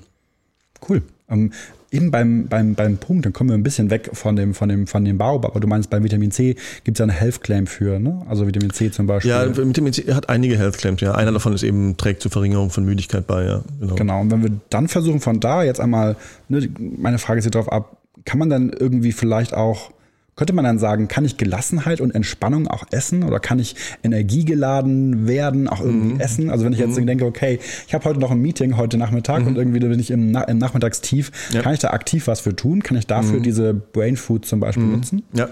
[0.87, 1.01] Cool.
[1.29, 1.51] Ähm,
[1.91, 4.87] eben beim, beim, beim Punkt, dann kommen wir ein bisschen weg von dem, von dem,
[4.87, 7.67] von dem Baub, aber du meinst, beim Vitamin C gibt es ja eine Health Claim
[7.67, 8.21] für, ne?
[8.29, 9.31] Also Vitamin C zum Beispiel.
[9.31, 11.13] Ja, Vitamin C hat einige Health Claims, ja.
[11.13, 13.61] Einer davon ist eben, trägt zur Verringerung von Müdigkeit bei, ja.
[13.79, 13.95] Genau.
[13.95, 14.21] genau.
[14.21, 16.15] Und wenn wir dann versuchen, von da jetzt einmal,
[16.47, 19.91] ne, meine Frage ist hier drauf ab, kann man dann irgendwie vielleicht auch
[20.41, 25.27] könnte man dann sagen, kann ich Gelassenheit und Entspannung auch essen oder kann ich energiegeladen
[25.27, 26.19] werden, auch irgendwie mhm.
[26.19, 26.49] essen?
[26.49, 27.05] Also wenn ich jetzt mhm.
[27.05, 29.49] denke, okay, ich habe heute noch ein Meeting heute Nachmittag mhm.
[29.49, 31.61] und irgendwie bin ich im, Na im Nachmittagstief, ja.
[31.61, 32.81] kann ich da aktiv was für tun?
[32.81, 33.43] Kann ich dafür mhm.
[33.43, 34.93] diese Brain Food zum Beispiel mhm.
[34.93, 35.23] nutzen?
[35.33, 35.47] Ja.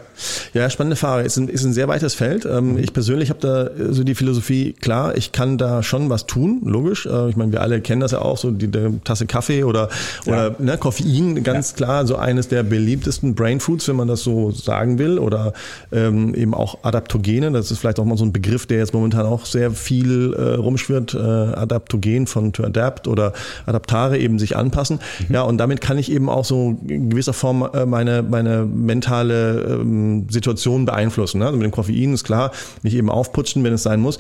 [0.56, 1.24] ja, spannende Frage.
[1.24, 2.46] Ist ein, ist ein sehr weites Feld.
[2.46, 2.80] Ähm, mhm.
[2.80, 7.06] ich persönlich habe da so die Philosophie, klar, ich kann da schon was tun, logisch.
[7.06, 9.90] Äh, ich meine, wir alle kennen das ja auch, so die, die Tasse Kaffee oder,
[10.26, 10.48] ja.
[10.48, 11.78] oder ne, Koffein, ganz ja.
[11.78, 15.54] klar, so eines der beliebtesten Brain Foods, wenn man das so sagt sagen will oder
[15.92, 17.52] ähm, eben auch Adaptogene.
[17.52, 20.56] Das ist vielleicht auch mal so ein Begriff, der jetzt momentan auch sehr viel äh,
[20.56, 21.14] rumschwirrt.
[21.14, 23.34] Äh, Adaptogen von to adapt oder
[23.66, 25.00] Adaptare eben sich anpassen.
[25.28, 25.36] Mhm.
[25.36, 29.80] Ja, und damit kann ich eben auch so in gewisser Form äh, meine, meine mentale
[29.82, 31.40] ähm, Situation beeinflussen.
[31.40, 31.46] Ne?
[31.46, 34.18] Also mit dem Koffein ist klar, mich eben aufputschen, wenn es sein muss.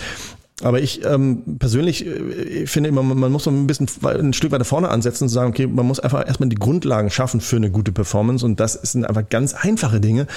[0.61, 4.65] Aber ich ähm, persönlich äh, finde immer, man muss so ein bisschen ein Stück weiter
[4.65, 7.91] vorne ansetzen und sagen, okay, man muss einfach erstmal die Grundlagen schaffen für eine gute
[7.91, 10.27] Performance und das sind einfach ganz einfache Dinge.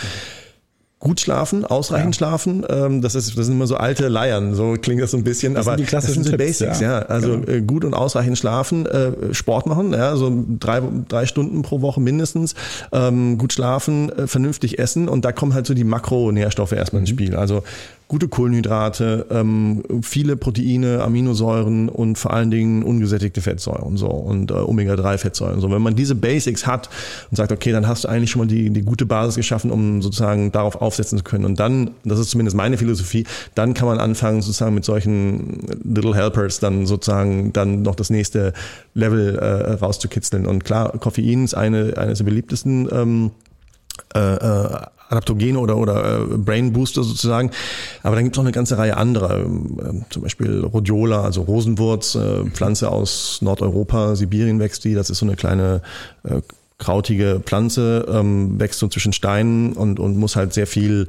[1.01, 2.19] Gut schlafen, ausreichend ja.
[2.19, 2.65] schlafen.
[2.69, 5.55] Ähm, das, ist, das sind immer so alte Leiern, so klingt das so ein bisschen.
[5.55, 7.01] Das aber sind die klassischen das sind so Basics, ja.
[7.01, 7.07] ja.
[7.07, 7.51] Also genau.
[7.51, 12.01] äh, gut und ausreichend schlafen, äh, Sport machen, ja, so drei, drei Stunden pro Woche
[12.01, 12.55] mindestens,
[12.93, 17.07] ähm, gut schlafen, äh, vernünftig essen und da kommen halt so die Makronährstoffe erstmal mhm.
[17.07, 17.35] ins Spiel.
[17.35, 17.65] Also
[18.13, 24.55] gute Kohlenhydrate, ähm, viele Proteine, Aminosäuren und vor allen Dingen ungesättigte Fettsäuren so und äh,
[24.55, 25.63] Omega-3-Fettsäuren.
[25.63, 26.91] So, wenn man diese Basics hat
[27.31, 30.03] und sagt, okay, dann hast du eigentlich schon mal die, die gute Basis geschaffen, um
[30.03, 31.47] sozusagen darauf aufsetzen zu können.
[31.47, 36.15] Und dann, das ist zumindest meine Philosophie, dann kann man anfangen, sozusagen mit solchen Little
[36.15, 38.53] Helpers dann sozusagen dann noch das nächste
[38.93, 40.45] Level äh, rauszukitzeln.
[40.45, 43.31] Und klar, Koffein ist eine, eines der beliebtesten ähm,
[44.15, 44.81] äh, äh
[45.13, 47.51] Adaptogene oder, oder äh, Brain Booster sozusagen.
[48.03, 49.45] Aber dann gibt es noch eine ganze Reihe anderer, äh,
[50.11, 54.95] zum Beispiel Rhodiola, also Rosenwurz, äh, Pflanze aus Nordeuropa, Sibirien wächst die.
[54.95, 55.83] Das ist so eine kleine
[56.25, 56.41] äh,
[56.79, 61.07] krautige Pflanze, ähm, wächst so zwischen Steinen und, und muss halt sehr viel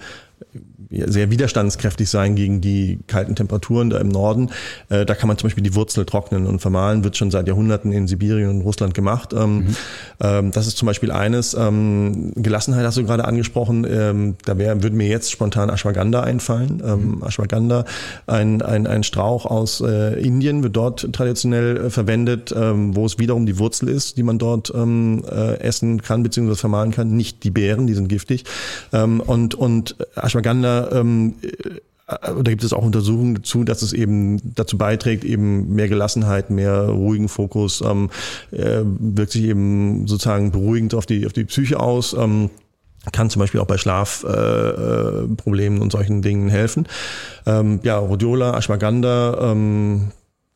[1.05, 4.49] sehr widerstandskräftig sein gegen die kalten Temperaturen da im Norden.
[4.89, 7.91] Äh, da kann man zum Beispiel die Wurzel trocknen und vermahlen, wird schon seit Jahrhunderten
[7.91, 9.33] in Sibirien und Russland gemacht.
[9.33, 9.75] Ähm, mhm.
[10.21, 11.53] ähm, das ist zum Beispiel eines.
[11.53, 13.85] Ähm, Gelassenheit hast du gerade angesprochen.
[13.89, 16.81] Ähm, da wär, würde mir jetzt spontan Ashwagandha einfallen.
[16.85, 17.23] Ähm, mhm.
[17.23, 17.85] Ashwagandha,
[18.27, 23.19] ein, ein, ein Strauch aus äh, Indien, wird dort traditionell äh, verwendet, ähm, wo es
[23.19, 26.55] wiederum die Wurzel ist, die man dort ähm, äh, essen kann bzw.
[26.55, 27.15] vermahlen kann.
[27.15, 28.43] Nicht die Beeren, die sind giftig.
[28.91, 34.53] Ähm, und, und Ashwagandha ähm, äh, da gibt es auch Untersuchungen dazu, dass es eben
[34.55, 38.09] dazu beiträgt, eben mehr Gelassenheit, mehr ruhigen Fokus, ähm,
[38.51, 42.13] äh, wirkt sich eben sozusagen beruhigend auf die, auf die Psyche aus.
[42.13, 42.49] Ähm,
[43.11, 46.87] kann zum Beispiel auch bei Schlafproblemen äh, äh und solchen Dingen helfen.
[47.45, 50.11] Ähm, ja, Rhodiola, Ashwagandha, ähm,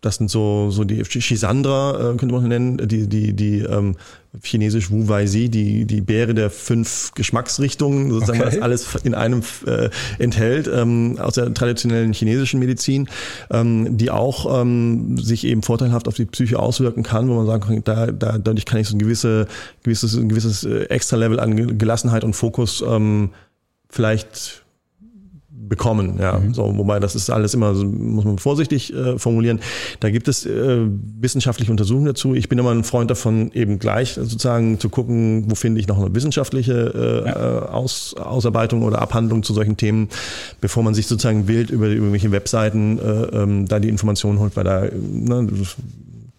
[0.08, 3.96] das sind so, so die Shisandra, äh, könnte man nennen, die, die, die ähm,
[4.42, 8.48] chinesisch Wu Wei Si, die, die Beere der fünf Geschmacksrichtungen, sozusagen, okay.
[8.56, 13.10] was alles in einem äh, enthält, ähm, aus der traditionellen chinesischen Medizin,
[13.52, 17.64] ähm, die auch ähm, sich eben vorteilhaft auf die Psyche auswirken kann, wo man sagen
[17.64, 19.48] kann, da, da, dadurch kann ich so ein gewisse,
[19.84, 23.32] gewisses, ein gewisses äh, Extra-Level an Gelassenheit und Fokus ähm,
[23.90, 24.64] vielleicht
[25.68, 26.18] bekommen.
[26.20, 26.54] Ja, mhm.
[26.54, 29.60] so, wobei das ist alles immer, muss man vorsichtig äh, formulieren.
[30.00, 30.86] Da gibt es äh,
[31.20, 32.36] wissenschaftliche Untersuchungen dazu.
[32.36, 36.00] Ich bin immer ein Freund davon, eben gleich sozusagen zu gucken, wo finde ich noch
[36.00, 37.70] eine wissenschaftliche äh, ja.
[37.70, 40.10] Aus, Ausarbeitung oder Abhandlung zu solchen Themen,
[40.62, 44.64] bevor man sich sozusagen wild über irgendwelche Webseiten äh, ähm, da die Informationen holt, weil
[44.64, 45.48] da ne,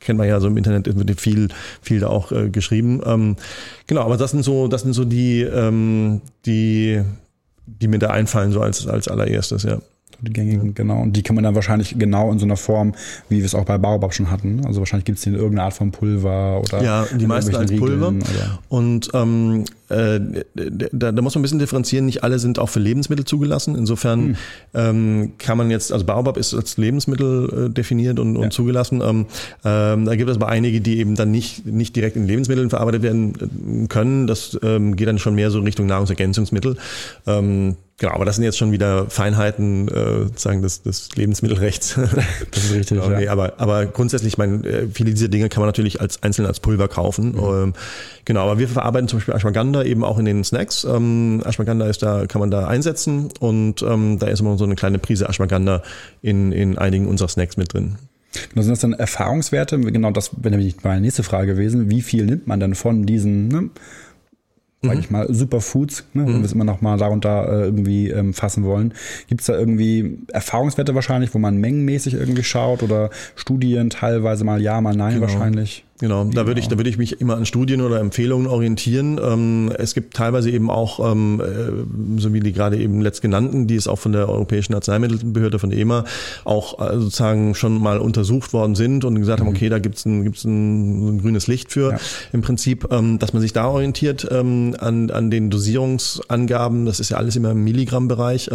[0.00, 1.48] kennt man ja so im Internet wird viel
[1.82, 3.00] viel da auch äh, geschrieben.
[3.04, 3.36] Ähm,
[3.86, 7.02] genau, aber das sind so das sind so die ähm, die
[7.68, 9.80] die mir da einfallen, so als, als allererstes, ja.
[10.20, 10.72] Die gängigen, ja.
[10.74, 11.00] genau.
[11.00, 12.94] Und die kann man dann wahrscheinlich genau in so einer Form,
[13.28, 14.64] wie wir es auch bei Baobab schon hatten.
[14.66, 16.82] Also wahrscheinlich gibt es die in irgendeiner Art von Pulver oder.
[16.82, 18.14] Ja, die meisten als Riegeln Pulver.
[18.68, 20.20] Und ähm, äh,
[20.92, 22.06] da, da muss man ein bisschen differenzieren.
[22.06, 23.76] Nicht alle sind auch für Lebensmittel zugelassen.
[23.76, 24.36] Insofern hm.
[24.74, 28.50] ähm, kann man jetzt, also Baobab ist als Lebensmittel äh, definiert und, und ja.
[28.50, 29.00] zugelassen.
[29.00, 29.26] Ähm,
[29.64, 33.02] ähm, da gibt es aber einige, die eben dann nicht, nicht direkt in Lebensmitteln verarbeitet
[33.02, 34.26] werden äh, können.
[34.26, 36.76] Das ähm, geht dann schon mehr so Richtung Nahrungsergänzungsmittel.
[37.26, 41.94] Ähm, Genau, aber das sind jetzt schon wieder Feinheiten äh, sozusagen des, des Lebensmittelrechts.
[42.50, 43.00] das ist richtig.
[43.02, 43.32] genau, ja.
[43.32, 46.60] aber, aber grundsätzlich, ich meine, äh, viele dieser Dinge kann man natürlich als einzeln als
[46.60, 47.32] Pulver kaufen.
[47.32, 47.38] Mhm.
[47.38, 47.72] Ähm,
[48.24, 50.84] genau, aber wir verarbeiten zum Beispiel Ashwagandha eben auch in den Snacks.
[50.84, 54.76] Ähm, Ashwagandha ist da, kann man da einsetzen und ähm, da ist immer so eine
[54.76, 55.82] kleine Prise Ashwagandha
[56.22, 57.96] in, in einigen unserer Snacks mit drin.
[58.50, 59.78] Genau, sind das dann Erfahrungswerte?
[59.80, 61.90] Genau, das wäre nämlich meine nächste Frage gewesen.
[61.90, 63.70] Wie viel nimmt man denn von diesen ne,
[64.82, 65.00] sag mhm.
[65.00, 66.38] ich mal, Superfoods, ne, wenn mhm.
[66.38, 68.94] wir es immer noch mal darunter äh, irgendwie ähm, fassen wollen.
[69.26, 74.62] Gibt es da irgendwie Erfahrungswerte wahrscheinlich, wo man mengenmäßig irgendwie schaut oder Studien teilweise mal
[74.62, 75.26] ja, mal nein genau.
[75.26, 75.84] wahrscheinlich?
[76.00, 79.18] Genau, da würde ich, da würde ich mich immer an Studien oder Empfehlungen orientieren.
[79.20, 83.66] Ähm, es gibt teilweise eben auch, ähm, äh, so wie die gerade eben letzt genannten,
[83.66, 86.04] die ist auch von der Europäischen Arzneimittelbehörde, von EMA,
[86.44, 89.46] auch äh, sozusagen schon mal untersucht worden sind und gesagt mhm.
[89.46, 91.90] haben, okay, da gibt's ein, gibt's ein, ein grünes Licht für.
[91.92, 91.98] Ja.
[92.32, 97.16] Im Prinzip, ähm, dass man sich da orientiert an, an den Dosierungsangaben, das ist ja
[97.16, 98.50] alles immer im Milligrammbereich.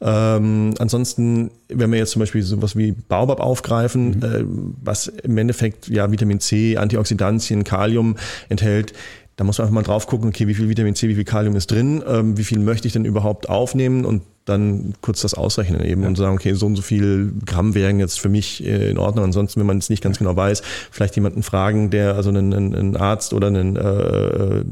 [0.00, 4.22] Ansonsten, wenn wir jetzt zum Beispiel sowas wie Baobab aufgreifen, mhm.
[4.22, 4.44] äh,
[4.82, 8.16] was im Endeffekt ja Vitamin C Antioxidantien, Kalium
[8.48, 8.92] enthält.
[9.36, 11.56] Da muss man einfach mal drauf gucken, okay, wie viel Vitamin C, wie viel Kalium
[11.56, 15.82] ist drin, ähm, wie viel möchte ich denn überhaupt aufnehmen und dann kurz das ausrechnen
[15.84, 16.08] eben ja.
[16.08, 19.24] und sagen, okay, so und so viel Gramm wären jetzt für mich äh, in Ordnung.
[19.24, 22.96] Ansonsten, wenn man es nicht ganz genau weiß, vielleicht jemanden fragen, der, also einen, einen
[22.96, 24.64] Arzt oder einen äh,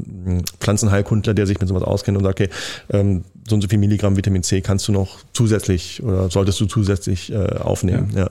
[0.59, 2.49] Pflanzenheilkundler, der sich mit sowas auskennt und sagt, okay,
[2.91, 6.65] ähm, so und so viel Milligramm Vitamin C kannst du noch zusätzlich oder solltest du
[6.65, 8.11] zusätzlich äh, aufnehmen.
[8.13, 8.21] Ja.
[8.21, 8.29] ja.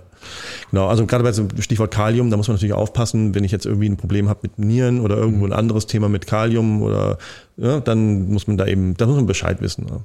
[0.71, 3.65] Genau, also gerade bei dem Stichwort Kalium, da muss man natürlich aufpassen, wenn ich jetzt
[3.65, 7.19] irgendwie ein Problem habe mit Nieren oder irgendwo ein anderes Thema mit Kalium oder
[7.57, 9.87] ja, dann muss man da eben, da muss man Bescheid wissen.
[9.89, 10.01] Ja.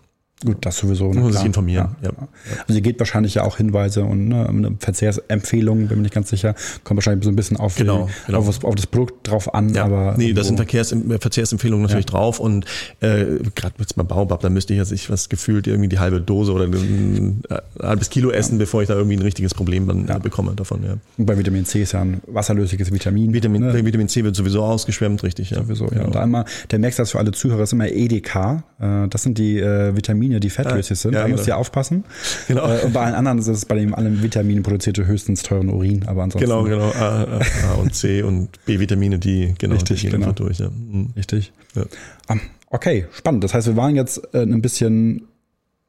[0.45, 1.13] Gut, das sowieso.
[1.13, 1.95] Ne, muss sich informieren.
[2.01, 2.27] Ja, ja.
[2.67, 6.55] Also ihr geht wahrscheinlich ja auch Hinweise und ne, Verzehrsempfehlungen, bin mir nicht ganz sicher.
[6.83, 8.39] Kommt wahrscheinlich so ein bisschen auf, genau, die, genau.
[8.39, 9.73] Auf, das, auf, das, Produkt drauf an.
[9.73, 12.65] Ja, aber nee, da sind Verkehrs äh, Verzehrsempfehlungen natürlich drauf und
[12.99, 16.19] äh, gerade jetzt mal Baobab, da müsste ich jetzt ich was gefühlt irgendwie die halbe
[16.19, 19.87] Dose oder ein, ein äh, halbes Kilo essen, bevor ich da irgendwie ein richtiges Problem
[19.87, 20.83] dann äh, bekomme davon.
[20.83, 20.97] Ja.
[21.17, 23.33] Und bei Vitamin C ist ja ein wasserlösliches Vitamin.
[23.33, 23.85] Vitamin, ne?
[23.85, 25.51] Vitamin C wird sowieso ausgeschwemmt, richtig.
[25.51, 25.63] Ja.
[25.63, 25.91] Sowieso, ja.
[25.91, 26.07] Genau.
[26.07, 28.63] Und einmal, der merkt das für alle Zuhörer, ist immer EDK.
[29.09, 31.13] Das sind die äh, Vitamine, die fettlöslich sind.
[31.13, 31.37] Ja, da genau.
[31.37, 32.03] müsst ihr aufpassen.
[32.47, 32.67] Genau.
[32.67, 36.03] Äh, und bei allen anderen ist es bei dem allen Vitaminen produzierte höchstens teuren Urin,
[36.07, 36.49] aber ansonsten.
[36.49, 36.91] Genau, genau.
[36.91, 40.31] A, A, und C und B-Vitamine, die genau Richtig, die genau.
[40.31, 40.59] durch.
[40.59, 40.69] Ja.
[40.69, 41.09] Mhm.
[41.15, 41.53] Richtig.
[41.75, 41.83] Ja.
[42.27, 42.35] Ah,
[42.69, 43.43] okay, spannend.
[43.43, 45.27] Das heißt, wir waren jetzt äh, ein bisschen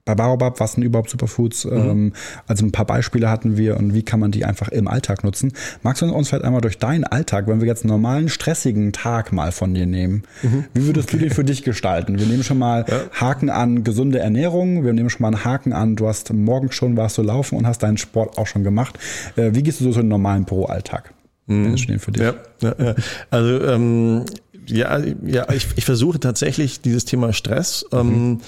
[0.05, 1.65] bei Baobab, was sind überhaupt Superfoods?
[1.65, 1.73] Mhm.
[1.73, 2.13] Ähm,
[2.47, 5.53] also ein paar Beispiele hatten wir und wie kann man die einfach im Alltag nutzen.
[5.83, 9.33] Magst du uns vielleicht einmal durch deinen Alltag, wenn wir jetzt einen normalen, stressigen Tag
[9.33, 10.65] mal von dir nehmen, mhm.
[10.75, 11.19] wie würdest okay.
[11.19, 12.19] du den für dich gestalten?
[12.19, 13.01] Wir nehmen schon mal ja.
[13.13, 16.97] Haken an gesunde Ernährung, wir nehmen schon mal einen Haken an, du hast morgen schon
[16.97, 18.99] warst du laufen und hast deinen Sport auch schon gemacht.
[19.37, 21.15] Äh, wie gehst du so in einen normalen Büroalltag?
[21.47, 21.77] Mhm.
[21.99, 22.23] für dich.
[22.23, 22.95] Ja, ja, ja.
[23.31, 24.25] Also ähm,
[24.67, 27.85] ja, ja, ich, ich versuche tatsächlich dieses Thema Stress.
[27.93, 28.41] Ähm, mhm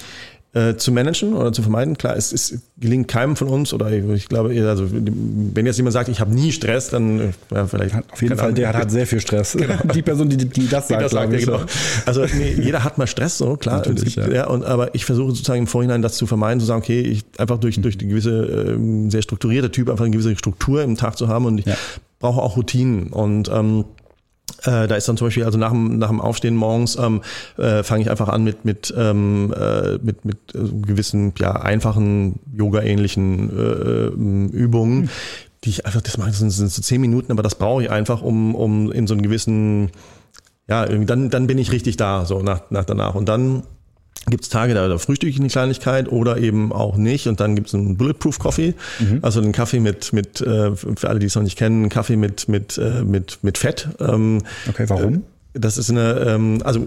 [0.53, 1.97] äh, zu managen oder zu vermeiden.
[1.97, 6.09] Klar, es, es gelingt keinem von uns oder ich glaube, also wenn jetzt jemand sagt,
[6.09, 7.95] ich habe nie Stress, dann äh, ja, vielleicht.
[8.11, 9.53] Auf jeden Fall, der hat, hat, sehr viel Stress.
[9.53, 9.75] Genau.
[9.93, 11.59] Die Person, die, die das sagt, die das sagt ja, genau.
[12.05, 13.81] Also nee, jeder hat mal Stress, so klar.
[13.81, 14.29] Gibt, ja.
[14.29, 14.47] ja.
[14.47, 17.57] und, aber ich versuche sozusagen im Vorhinein das zu vermeiden, zu sagen, okay, ich einfach
[17.59, 21.27] durch, durch die gewisse, äh, sehr strukturierte Typ einfach eine gewisse Struktur im Tag zu
[21.27, 21.65] haben und ich
[22.19, 23.85] brauche auch Routinen und ähm,
[24.63, 27.21] äh, da ist dann zum Beispiel, also nach dem, nach dem Aufstehen morgens ähm,
[27.57, 32.39] äh, fange ich einfach an mit, mit, ähm, äh, mit, mit äh, gewissen, ja, einfachen,
[32.53, 35.09] Yoga-ähnlichen äh, Übungen,
[35.63, 37.91] die ich einfach, das mache ich, das sind so zehn Minuten, aber das brauche ich
[37.91, 39.91] einfach, um, um in so einen gewissen,
[40.67, 43.15] ja, dann, dann bin ich richtig da, so nach, nach danach.
[43.15, 43.63] Und dann
[44.29, 47.27] gibt es Tage, da, da frühstücke ich eine Kleinigkeit oder eben auch nicht.
[47.27, 49.19] Und dann gibt es einen Bulletproof Coffee, mhm.
[49.21, 52.17] also einen Kaffee mit, mit äh, für alle, die es noch nicht kennen, einen Kaffee
[52.17, 53.89] mit, mit, äh, mit, mit Fett.
[53.99, 55.23] Ähm, okay, warum?
[55.53, 56.79] Äh, das ist eine, ähm, also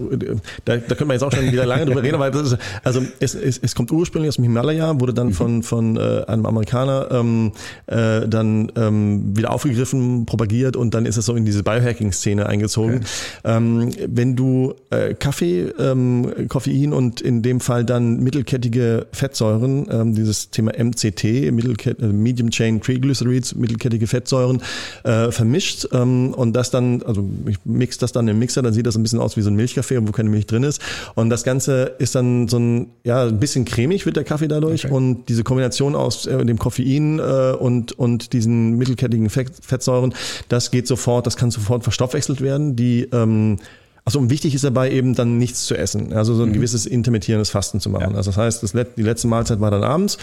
[0.65, 3.01] da, da könnte man jetzt auch schon wieder lange drüber reden, weil das ist, also
[3.19, 5.33] es, es, es kommt ursprünglich aus dem Himalaya, wurde dann mhm.
[5.33, 7.51] von, von äh, einem Amerikaner ähm,
[7.87, 12.97] äh, dann ähm, wieder aufgegriffen, propagiert und dann ist es so in diese Biohacking-Szene eingezogen.
[12.97, 13.05] Okay.
[13.43, 20.15] Ähm, wenn du äh, Kaffee, ähm, Koffein und in dem Fall dann mittelkettige Fettsäuren, ähm,
[20.15, 24.61] dieses Thema MCT, Mittelket also Medium Chain Triglycerides, mittelkettige Fettsäuren,
[25.03, 28.73] äh, vermischt ähm, und das dann, also ich mix das dann im Mix Mixer, dann
[28.73, 30.81] sieht das ein bisschen aus wie so ein Milchkaffee, wo keine Milch drin ist.
[31.15, 34.85] Und das Ganze ist dann so ein, ja, ein bisschen cremig wird der Kaffee dadurch.
[34.85, 34.93] Okay.
[34.93, 40.13] Und diese Kombination aus äh, dem Koffein äh, und, und diesen mittelkettigen Fett, Fettsäuren,
[40.49, 42.75] das geht sofort, das kann sofort verstoffwechselt werden.
[42.75, 43.57] Die ähm,
[44.03, 46.53] also und wichtig ist dabei eben dann nichts zu essen, also so ein mhm.
[46.53, 48.11] gewisses intermittierendes Fasten zu machen.
[48.11, 48.17] Ja.
[48.17, 50.17] Also das heißt, das, die letzte Mahlzeit war dann abends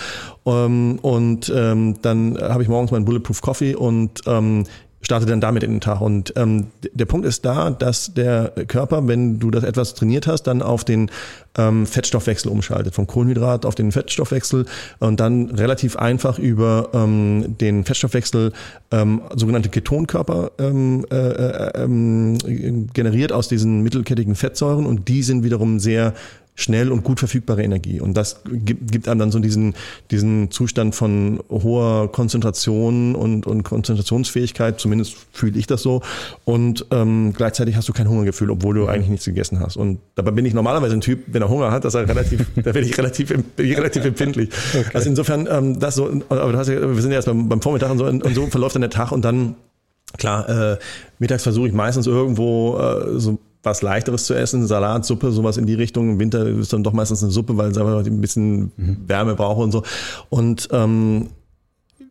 [0.46, 4.64] ähm, und ähm, dann habe ich morgens meinen Bulletproof Coffee und ähm,
[5.00, 6.00] starte dann damit in den Tag.
[6.00, 10.42] Und ähm, der Punkt ist da, dass der Körper, wenn du das etwas trainiert hast,
[10.44, 11.10] dann auf den
[11.56, 14.66] ähm, Fettstoffwechsel umschaltet, vom Kohlenhydrat auf den Fettstoffwechsel
[14.98, 18.52] und dann relativ einfach über ähm, den Fettstoffwechsel
[18.90, 25.44] ähm, sogenannte Ketonkörper ähm, äh, äh, äh, generiert aus diesen mittelkettigen Fettsäuren und die sind
[25.44, 26.14] wiederum sehr
[26.58, 28.00] schnell und gut verfügbare Energie.
[28.00, 29.74] Und das gibt, gibt einem dann so diesen,
[30.10, 36.02] diesen Zustand von hoher Konzentration und, und Konzentrationsfähigkeit, zumindest fühle ich das so.
[36.44, 39.76] Und ähm, gleichzeitig hast du kein Hungergefühl, obwohl du eigentlich nichts gegessen hast.
[39.76, 42.64] Und dabei bin ich normalerweise ein Typ, wenn er Hunger hat, dass er relativ, da
[42.64, 44.50] werde ich relativ, relativ empfindlich.
[44.74, 44.90] Okay.
[44.94, 47.62] Also insofern, ähm, das so, aber du hast ja, wir sind ja erst beim, beim
[47.62, 49.54] Vormittag und so, und so verläuft dann der Tag und dann
[50.16, 50.78] Klar, äh,
[51.18, 55.66] mittags versuche ich meistens irgendwo äh, so was leichteres zu essen, Salat, Suppe, sowas in
[55.66, 56.10] die Richtung.
[56.10, 58.96] Im Winter ist dann doch meistens eine Suppe, weil es einfach ein bisschen mhm.
[59.06, 59.82] Wärme brauche und so.
[60.28, 61.28] Und ähm,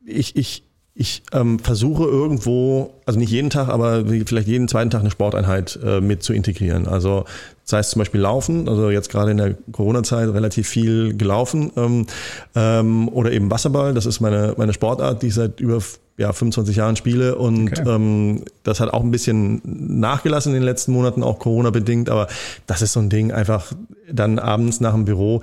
[0.06, 0.67] ich, ich,
[1.00, 5.80] ich ähm, versuche irgendwo, also nicht jeden Tag, aber vielleicht jeden zweiten Tag eine Sporteinheit
[5.84, 6.88] äh, mit zu integrieren.
[6.88, 7.26] Also
[7.66, 12.08] das heißt zum Beispiel Laufen, also jetzt gerade in der Corona-Zeit relativ viel gelaufen ähm,
[12.56, 15.80] ähm, oder eben Wasserball, das ist meine, meine Sportart, die ich seit über
[16.18, 17.88] ja, 25 Jahren spiele und okay.
[17.88, 22.28] ähm, das hat auch ein bisschen nachgelassen in den letzten Monaten, auch Corona-bedingt, aber
[22.66, 23.72] das ist so ein Ding, einfach
[24.12, 25.42] dann abends nach dem Büro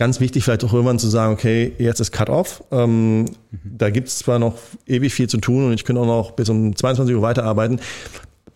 [0.00, 2.64] Ganz wichtig vielleicht auch irgendwann zu sagen, okay, jetzt ist Cut-Off.
[2.70, 3.26] Ähm, mhm.
[3.62, 4.54] Da gibt es zwar noch
[4.86, 7.80] ewig viel zu tun und ich könnte auch noch bis um 22 Uhr weiterarbeiten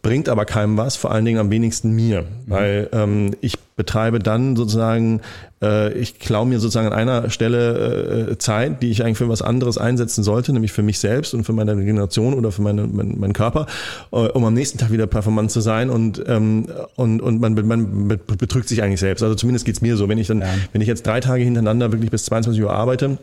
[0.05, 2.27] bringt aber keinem was, vor allen Dingen am wenigsten mir, mhm.
[2.47, 5.23] weil ähm, ich betreibe dann sozusagen,
[5.63, 9.41] äh, ich klaue mir sozusagen an einer Stelle äh, Zeit, die ich eigentlich für was
[9.41, 13.19] anderes einsetzen sollte, nämlich für mich selbst und für meine Regeneration oder für meine, mein,
[13.19, 13.67] meinen Körper,
[14.13, 18.09] äh, um am nächsten Tag wieder performant zu sein und ähm, und und man, man
[18.09, 19.23] betrügt sich eigentlich selbst.
[19.23, 20.49] Also zumindest geht's mir so, wenn ich dann, ja.
[20.73, 23.17] wenn ich jetzt drei Tage hintereinander wirklich bis 22 Uhr arbeite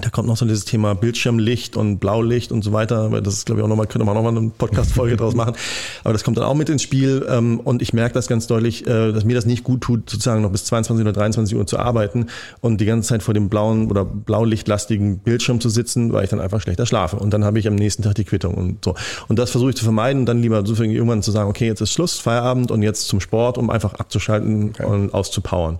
[0.00, 3.12] da kommt noch so dieses Thema Bildschirmlicht und Blaulicht und so weiter.
[3.12, 5.54] weil Das ist, glaube ich, auch nochmal, könnte man nochmal eine Podcast-Folge draus machen.
[6.02, 7.24] Aber das kommt dann auch mit ins Spiel.
[7.28, 10.42] Ähm, und ich merke das ganz deutlich, äh, dass mir das nicht gut tut, sozusagen
[10.42, 12.26] noch bis 22 oder 23 Uhr zu arbeiten
[12.60, 16.40] und die ganze Zeit vor dem blauen oder blaulichtlastigen Bildschirm zu sitzen, weil ich dann
[16.40, 17.16] einfach schlechter schlafe.
[17.16, 18.94] Und dann habe ich am nächsten Tag die Quittung und so.
[19.28, 21.92] Und das versuche ich zu vermeiden und dann lieber irgendwann zu sagen, okay, jetzt ist
[21.92, 24.84] Schluss, Feierabend und jetzt zum Sport, um einfach abzuschalten okay.
[24.84, 25.78] und auszupowern.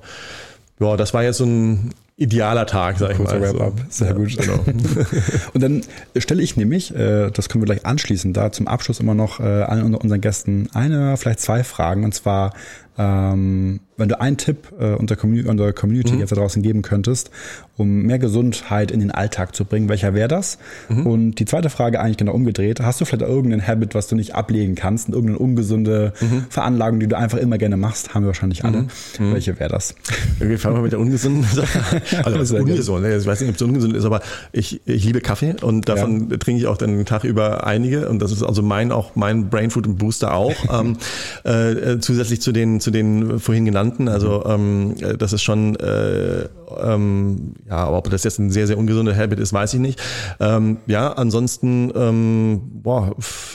[0.78, 3.40] Ja, das war jetzt so ein idealer Tag, sag ich mal.
[3.40, 3.74] Wrap-up.
[3.88, 4.36] Sehr ja, gut.
[4.36, 4.64] Genau.
[5.52, 5.82] und dann
[6.16, 9.42] stelle ich nämlich, äh, das können wir gleich anschließen, da zum Abschluss immer noch äh,
[9.42, 12.04] allen unseren Gästen eine, vielleicht zwei Fragen.
[12.04, 12.52] Und zwar,
[12.96, 16.20] ähm, wenn du einen Tipp äh, unserer, Community, unserer Community mhm.
[16.20, 17.30] jetzt da draußen geben könntest,
[17.76, 20.58] um mehr Gesundheit in den Alltag zu bringen, welcher wäre das?
[20.88, 21.06] Mhm.
[21.06, 22.80] Und die zweite Frage eigentlich genau umgedreht.
[22.80, 26.46] Hast du vielleicht irgendeinen Habit, was du nicht ablegen kannst, irgendeine ungesunde mhm.
[26.50, 28.14] Veranlagung, die du einfach immer gerne machst?
[28.14, 28.82] Haben wir wahrscheinlich alle.
[28.82, 28.88] Mhm.
[29.18, 29.32] Mhm.
[29.34, 29.94] Welche wäre das?
[30.38, 33.16] Wir fangen mal mit der ungesunden Sache Also das ungesund, ne?
[33.16, 34.20] ich weiß nicht, ob es ungesund ist, aber
[34.52, 36.36] ich, ich liebe Kaffee und davon ja.
[36.36, 39.70] trinke ich auch den Tag über einige und das ist also mein auch mein Brain
[39.70, 40.54] Food und Booster auch.
[40.72, 40.96] ähm,
[41.44, 47.54] äh, zusätzlich zu den zu den vorhin genannten, also ähm, das ist schon äh, ähm,
[47.68, 50.00] ja, aber ob das jetzt ein sehr, sehr ungesunder Habit ist, weiß ich nicht.
[50.40, 53.14] Ähm, ja, ansonsten, ähm, boah,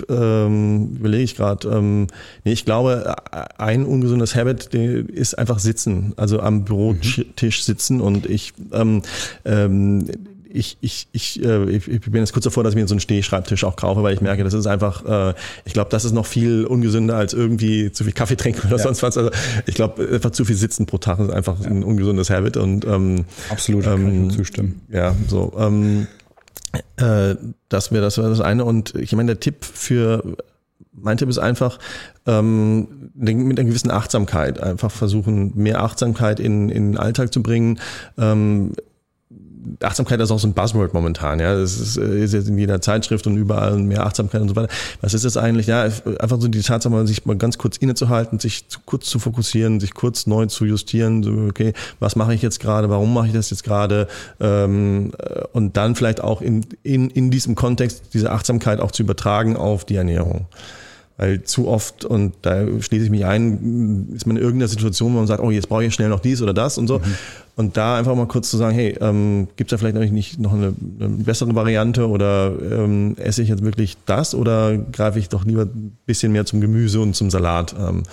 [0.09, 1.67] ähm, überlege ich gerade.
[1.69, 2.07] Ähm,
[2.43, 3.15] nee, ich glaube,
[3.57, 9.01] ein ungesundes Habit ist einfach sitzen, also am Bürotisch sitzen und ich ähm,
[9.45, 10.05] ähm,
[10.51, 13.63] ich, ich, ich, äh, ich bin jetzt kurz davor, dass ich mir so einen Stehschreibtisch
[13.63, 15.33] auch kaufe, weil ich merke, das ist einfach, äh,
[15.65, 18.83] ich glaube, das ist noch viel ungesünder als irgendwie zu viel Kaffee trinken oder ja.
[18.83, 19.17] sonst was.
[19.17, 19.29] Also
[19.67, 21.67] ich glaube, einfach zu viel Sitzen pro Tag ist einfach ja.
[21.67, 24.81] ein ungesundes Habit und ähm, absolut ähm, kann ich zustimmen.
[24.91, 25.53] Ja, so.
[25.57, 26.07] Ähm,
[26.97, 27.35] äh,
[27.69, 28.65] das wäre das, wär das eine.
[28.65, 30.35] Und ich meine, der Tipp für
[31.01, 31.79] mein Tipp ist einfach,
[32.25, 37.79] ähm, mit einer gewissen Achtsamkeit einfach versuchen, mehr Achtsamkeit in, in den Alltag zu bringen.
[38.17, 38.73] Ähm,
[39.81, 41.53] Achtsamkeit ist auch so ein Buzzword momentan, ja.
[41.53, 44.71] Das ist, äh, ist jetzt in jeder Zeitschrift und überall mehr Achtsamkeit und so weiter.
[45.01, 45.67] Was ist das eigentlich?
[45.67, 45.83] Ja,
[46.19, 49.93] einfach so die Tatsache, sich mal ganz kurz innezuhalten, sich zu, kurz zu fokussieren, sich
[49.93, 53.49] kurz neu zu justieren, so, okay, was mache ich jetzt gerade, warum mache ich das
[53.49, 54.07] jetzt gerade?
[54.39, 59.03] Ähm, äh, und dann vielleicht auch in, in, in diesem Kontext diese Achtsamkeit auch zu
[59.03, 60.47] übertragen auf die Ernährung.
[61.19, 65.17] Weil zu oft, und da schließe ich mich ein, ist man in irgendeiner Situation, wo
[65.17, 66.99] man sagt, oh, jetzt brauche ich schnell noch dies oder das und so.
[66.99, 67.03] Mhm.
[67.57, 70.53] Und da einfach mal kurz zu sagen, hey, ähm, gibt es da vielleicht nicht noch
[70.53, 75.43] eine, eine bessere Variante oder ähm, esse ich jetzt wirklich das oder greife ich doch
[75.43, 77.75] lieber ein bisschen mehr zum Gemüse und zum Salat?
[77.77, 78.03] Ähm,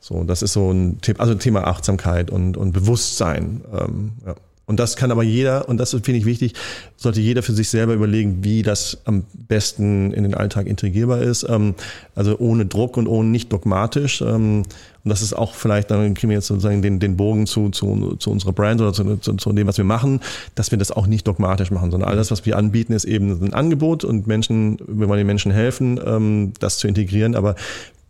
[0.00, 3.60] so, das ist so ein Thema, also Thema Achtsamkeit und, und Bewusstsein.
[3.70, 4.34] Ähm, ja.
[4.68, 6.54] Und das kann aber jeder, und das finde ich wichtig,
[6.96, 11.46] sollte jeder für sich selber überlegen, wie das am besten in den Alltag integrierbar ist.
[11.48, 11.76] Ähm,
[12.16, 14.22] also ohne Druck und ohne nicht dogmatisch.
[14.22, 14.64] Ähm,
[15.04, 18.16] und das ist auch vielleicht, dann kriegen wir jetzt sozusagen den, den Bogen zu, zu,
[18.16, 20.18] zu unserer Brand oder zu, zu, zu dem, was wir machen,
[20.56, 23.54] dass wir das auch nicht dogmatisch machen, sondern alles, was wir anbieten, ist eben ein
[23.54, 27.36] Angebot und Menschen, wir wollen den Menschen helfen, ähm, das zu integrieren.
[27.36, 27.54] Aber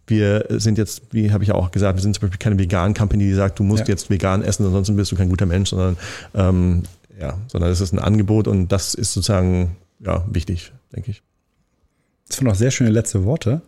[0.06, 3.34] wir sind jetzt, wie habe ich auch gesagt, wir sind zum Beispiel keine Vegan-Company, die
[3.34, 3.88] sagt, du musst ja.
[3.88, 5.96] jetzt vegan essen, ansonsten bist du kein guter Mensch, sondern
[6.34, 6.82] ähm,
[7.20, 11.22] ja, sondern es ist ein Angebot und das ist sozusagen ja wichtig, denke ich.
[12.28, 13.62] Das waren auch sehr schöne letzte Worte.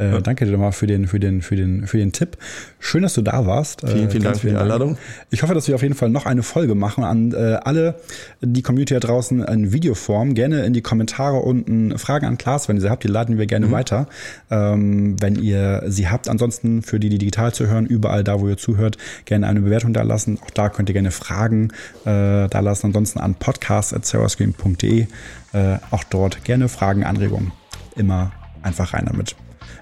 [0.00, 0.20] Äh, ja.
[0.20, 2.38] Danke dir nochmal für den, für, den, für, den, für den Tipp.
[2.78, 3.82] Schön, dass du da warst.
[3.86, 4.96] Vielen, vielen äh, Dank für die Einladung.
[5.30, 7.04] Ich hoffe, dass wir auf jeden Fall noch eine Folge machen.
[7.04, 7.96] An äh, alle,
[8.40, 12.76] die Community da draußen in Videoform, gerne in die Kommentare unten Fragen an Klaas, wenn
[12.76, 13.72] ihr sie habt, die laden wir gerne mhm.
[13.72, 14.08] weiter,
[14.50, 16.28] ähm, wenn ihr sie habt.
[16.28, 18.96] Ansonsten für die, die digital zu hören, überall da, wo ihr zuhört,
[19.26, 20.38] gerne eine Bewertung da lassen.
[20.42, 21.68] Auch da könnt ihr gerne Fragen
[22.04, 22.86] äh, da lassen.
[22.86, 25.06] Ansonsten an podcast.serverscreen.de.
[25.52, 27.52] Äh, auch dort gerne Fragen, Anregungen.
[27.96, 28.32] Immer
[28.62, 29.36] einfach rein damit.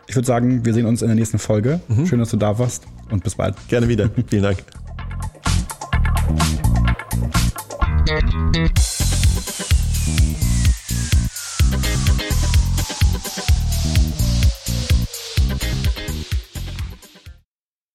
[0.09, 1.81] Ich würde sagen, wir sehen uns in der nächsten Folge.
[1.89, 2.07] Mhm.
[2.07, 3.55] Schön, dass du da warst und bis bald.
[3.69, 4.11] Gerne wieder.
[4.29, 4.65] Vielen Dank.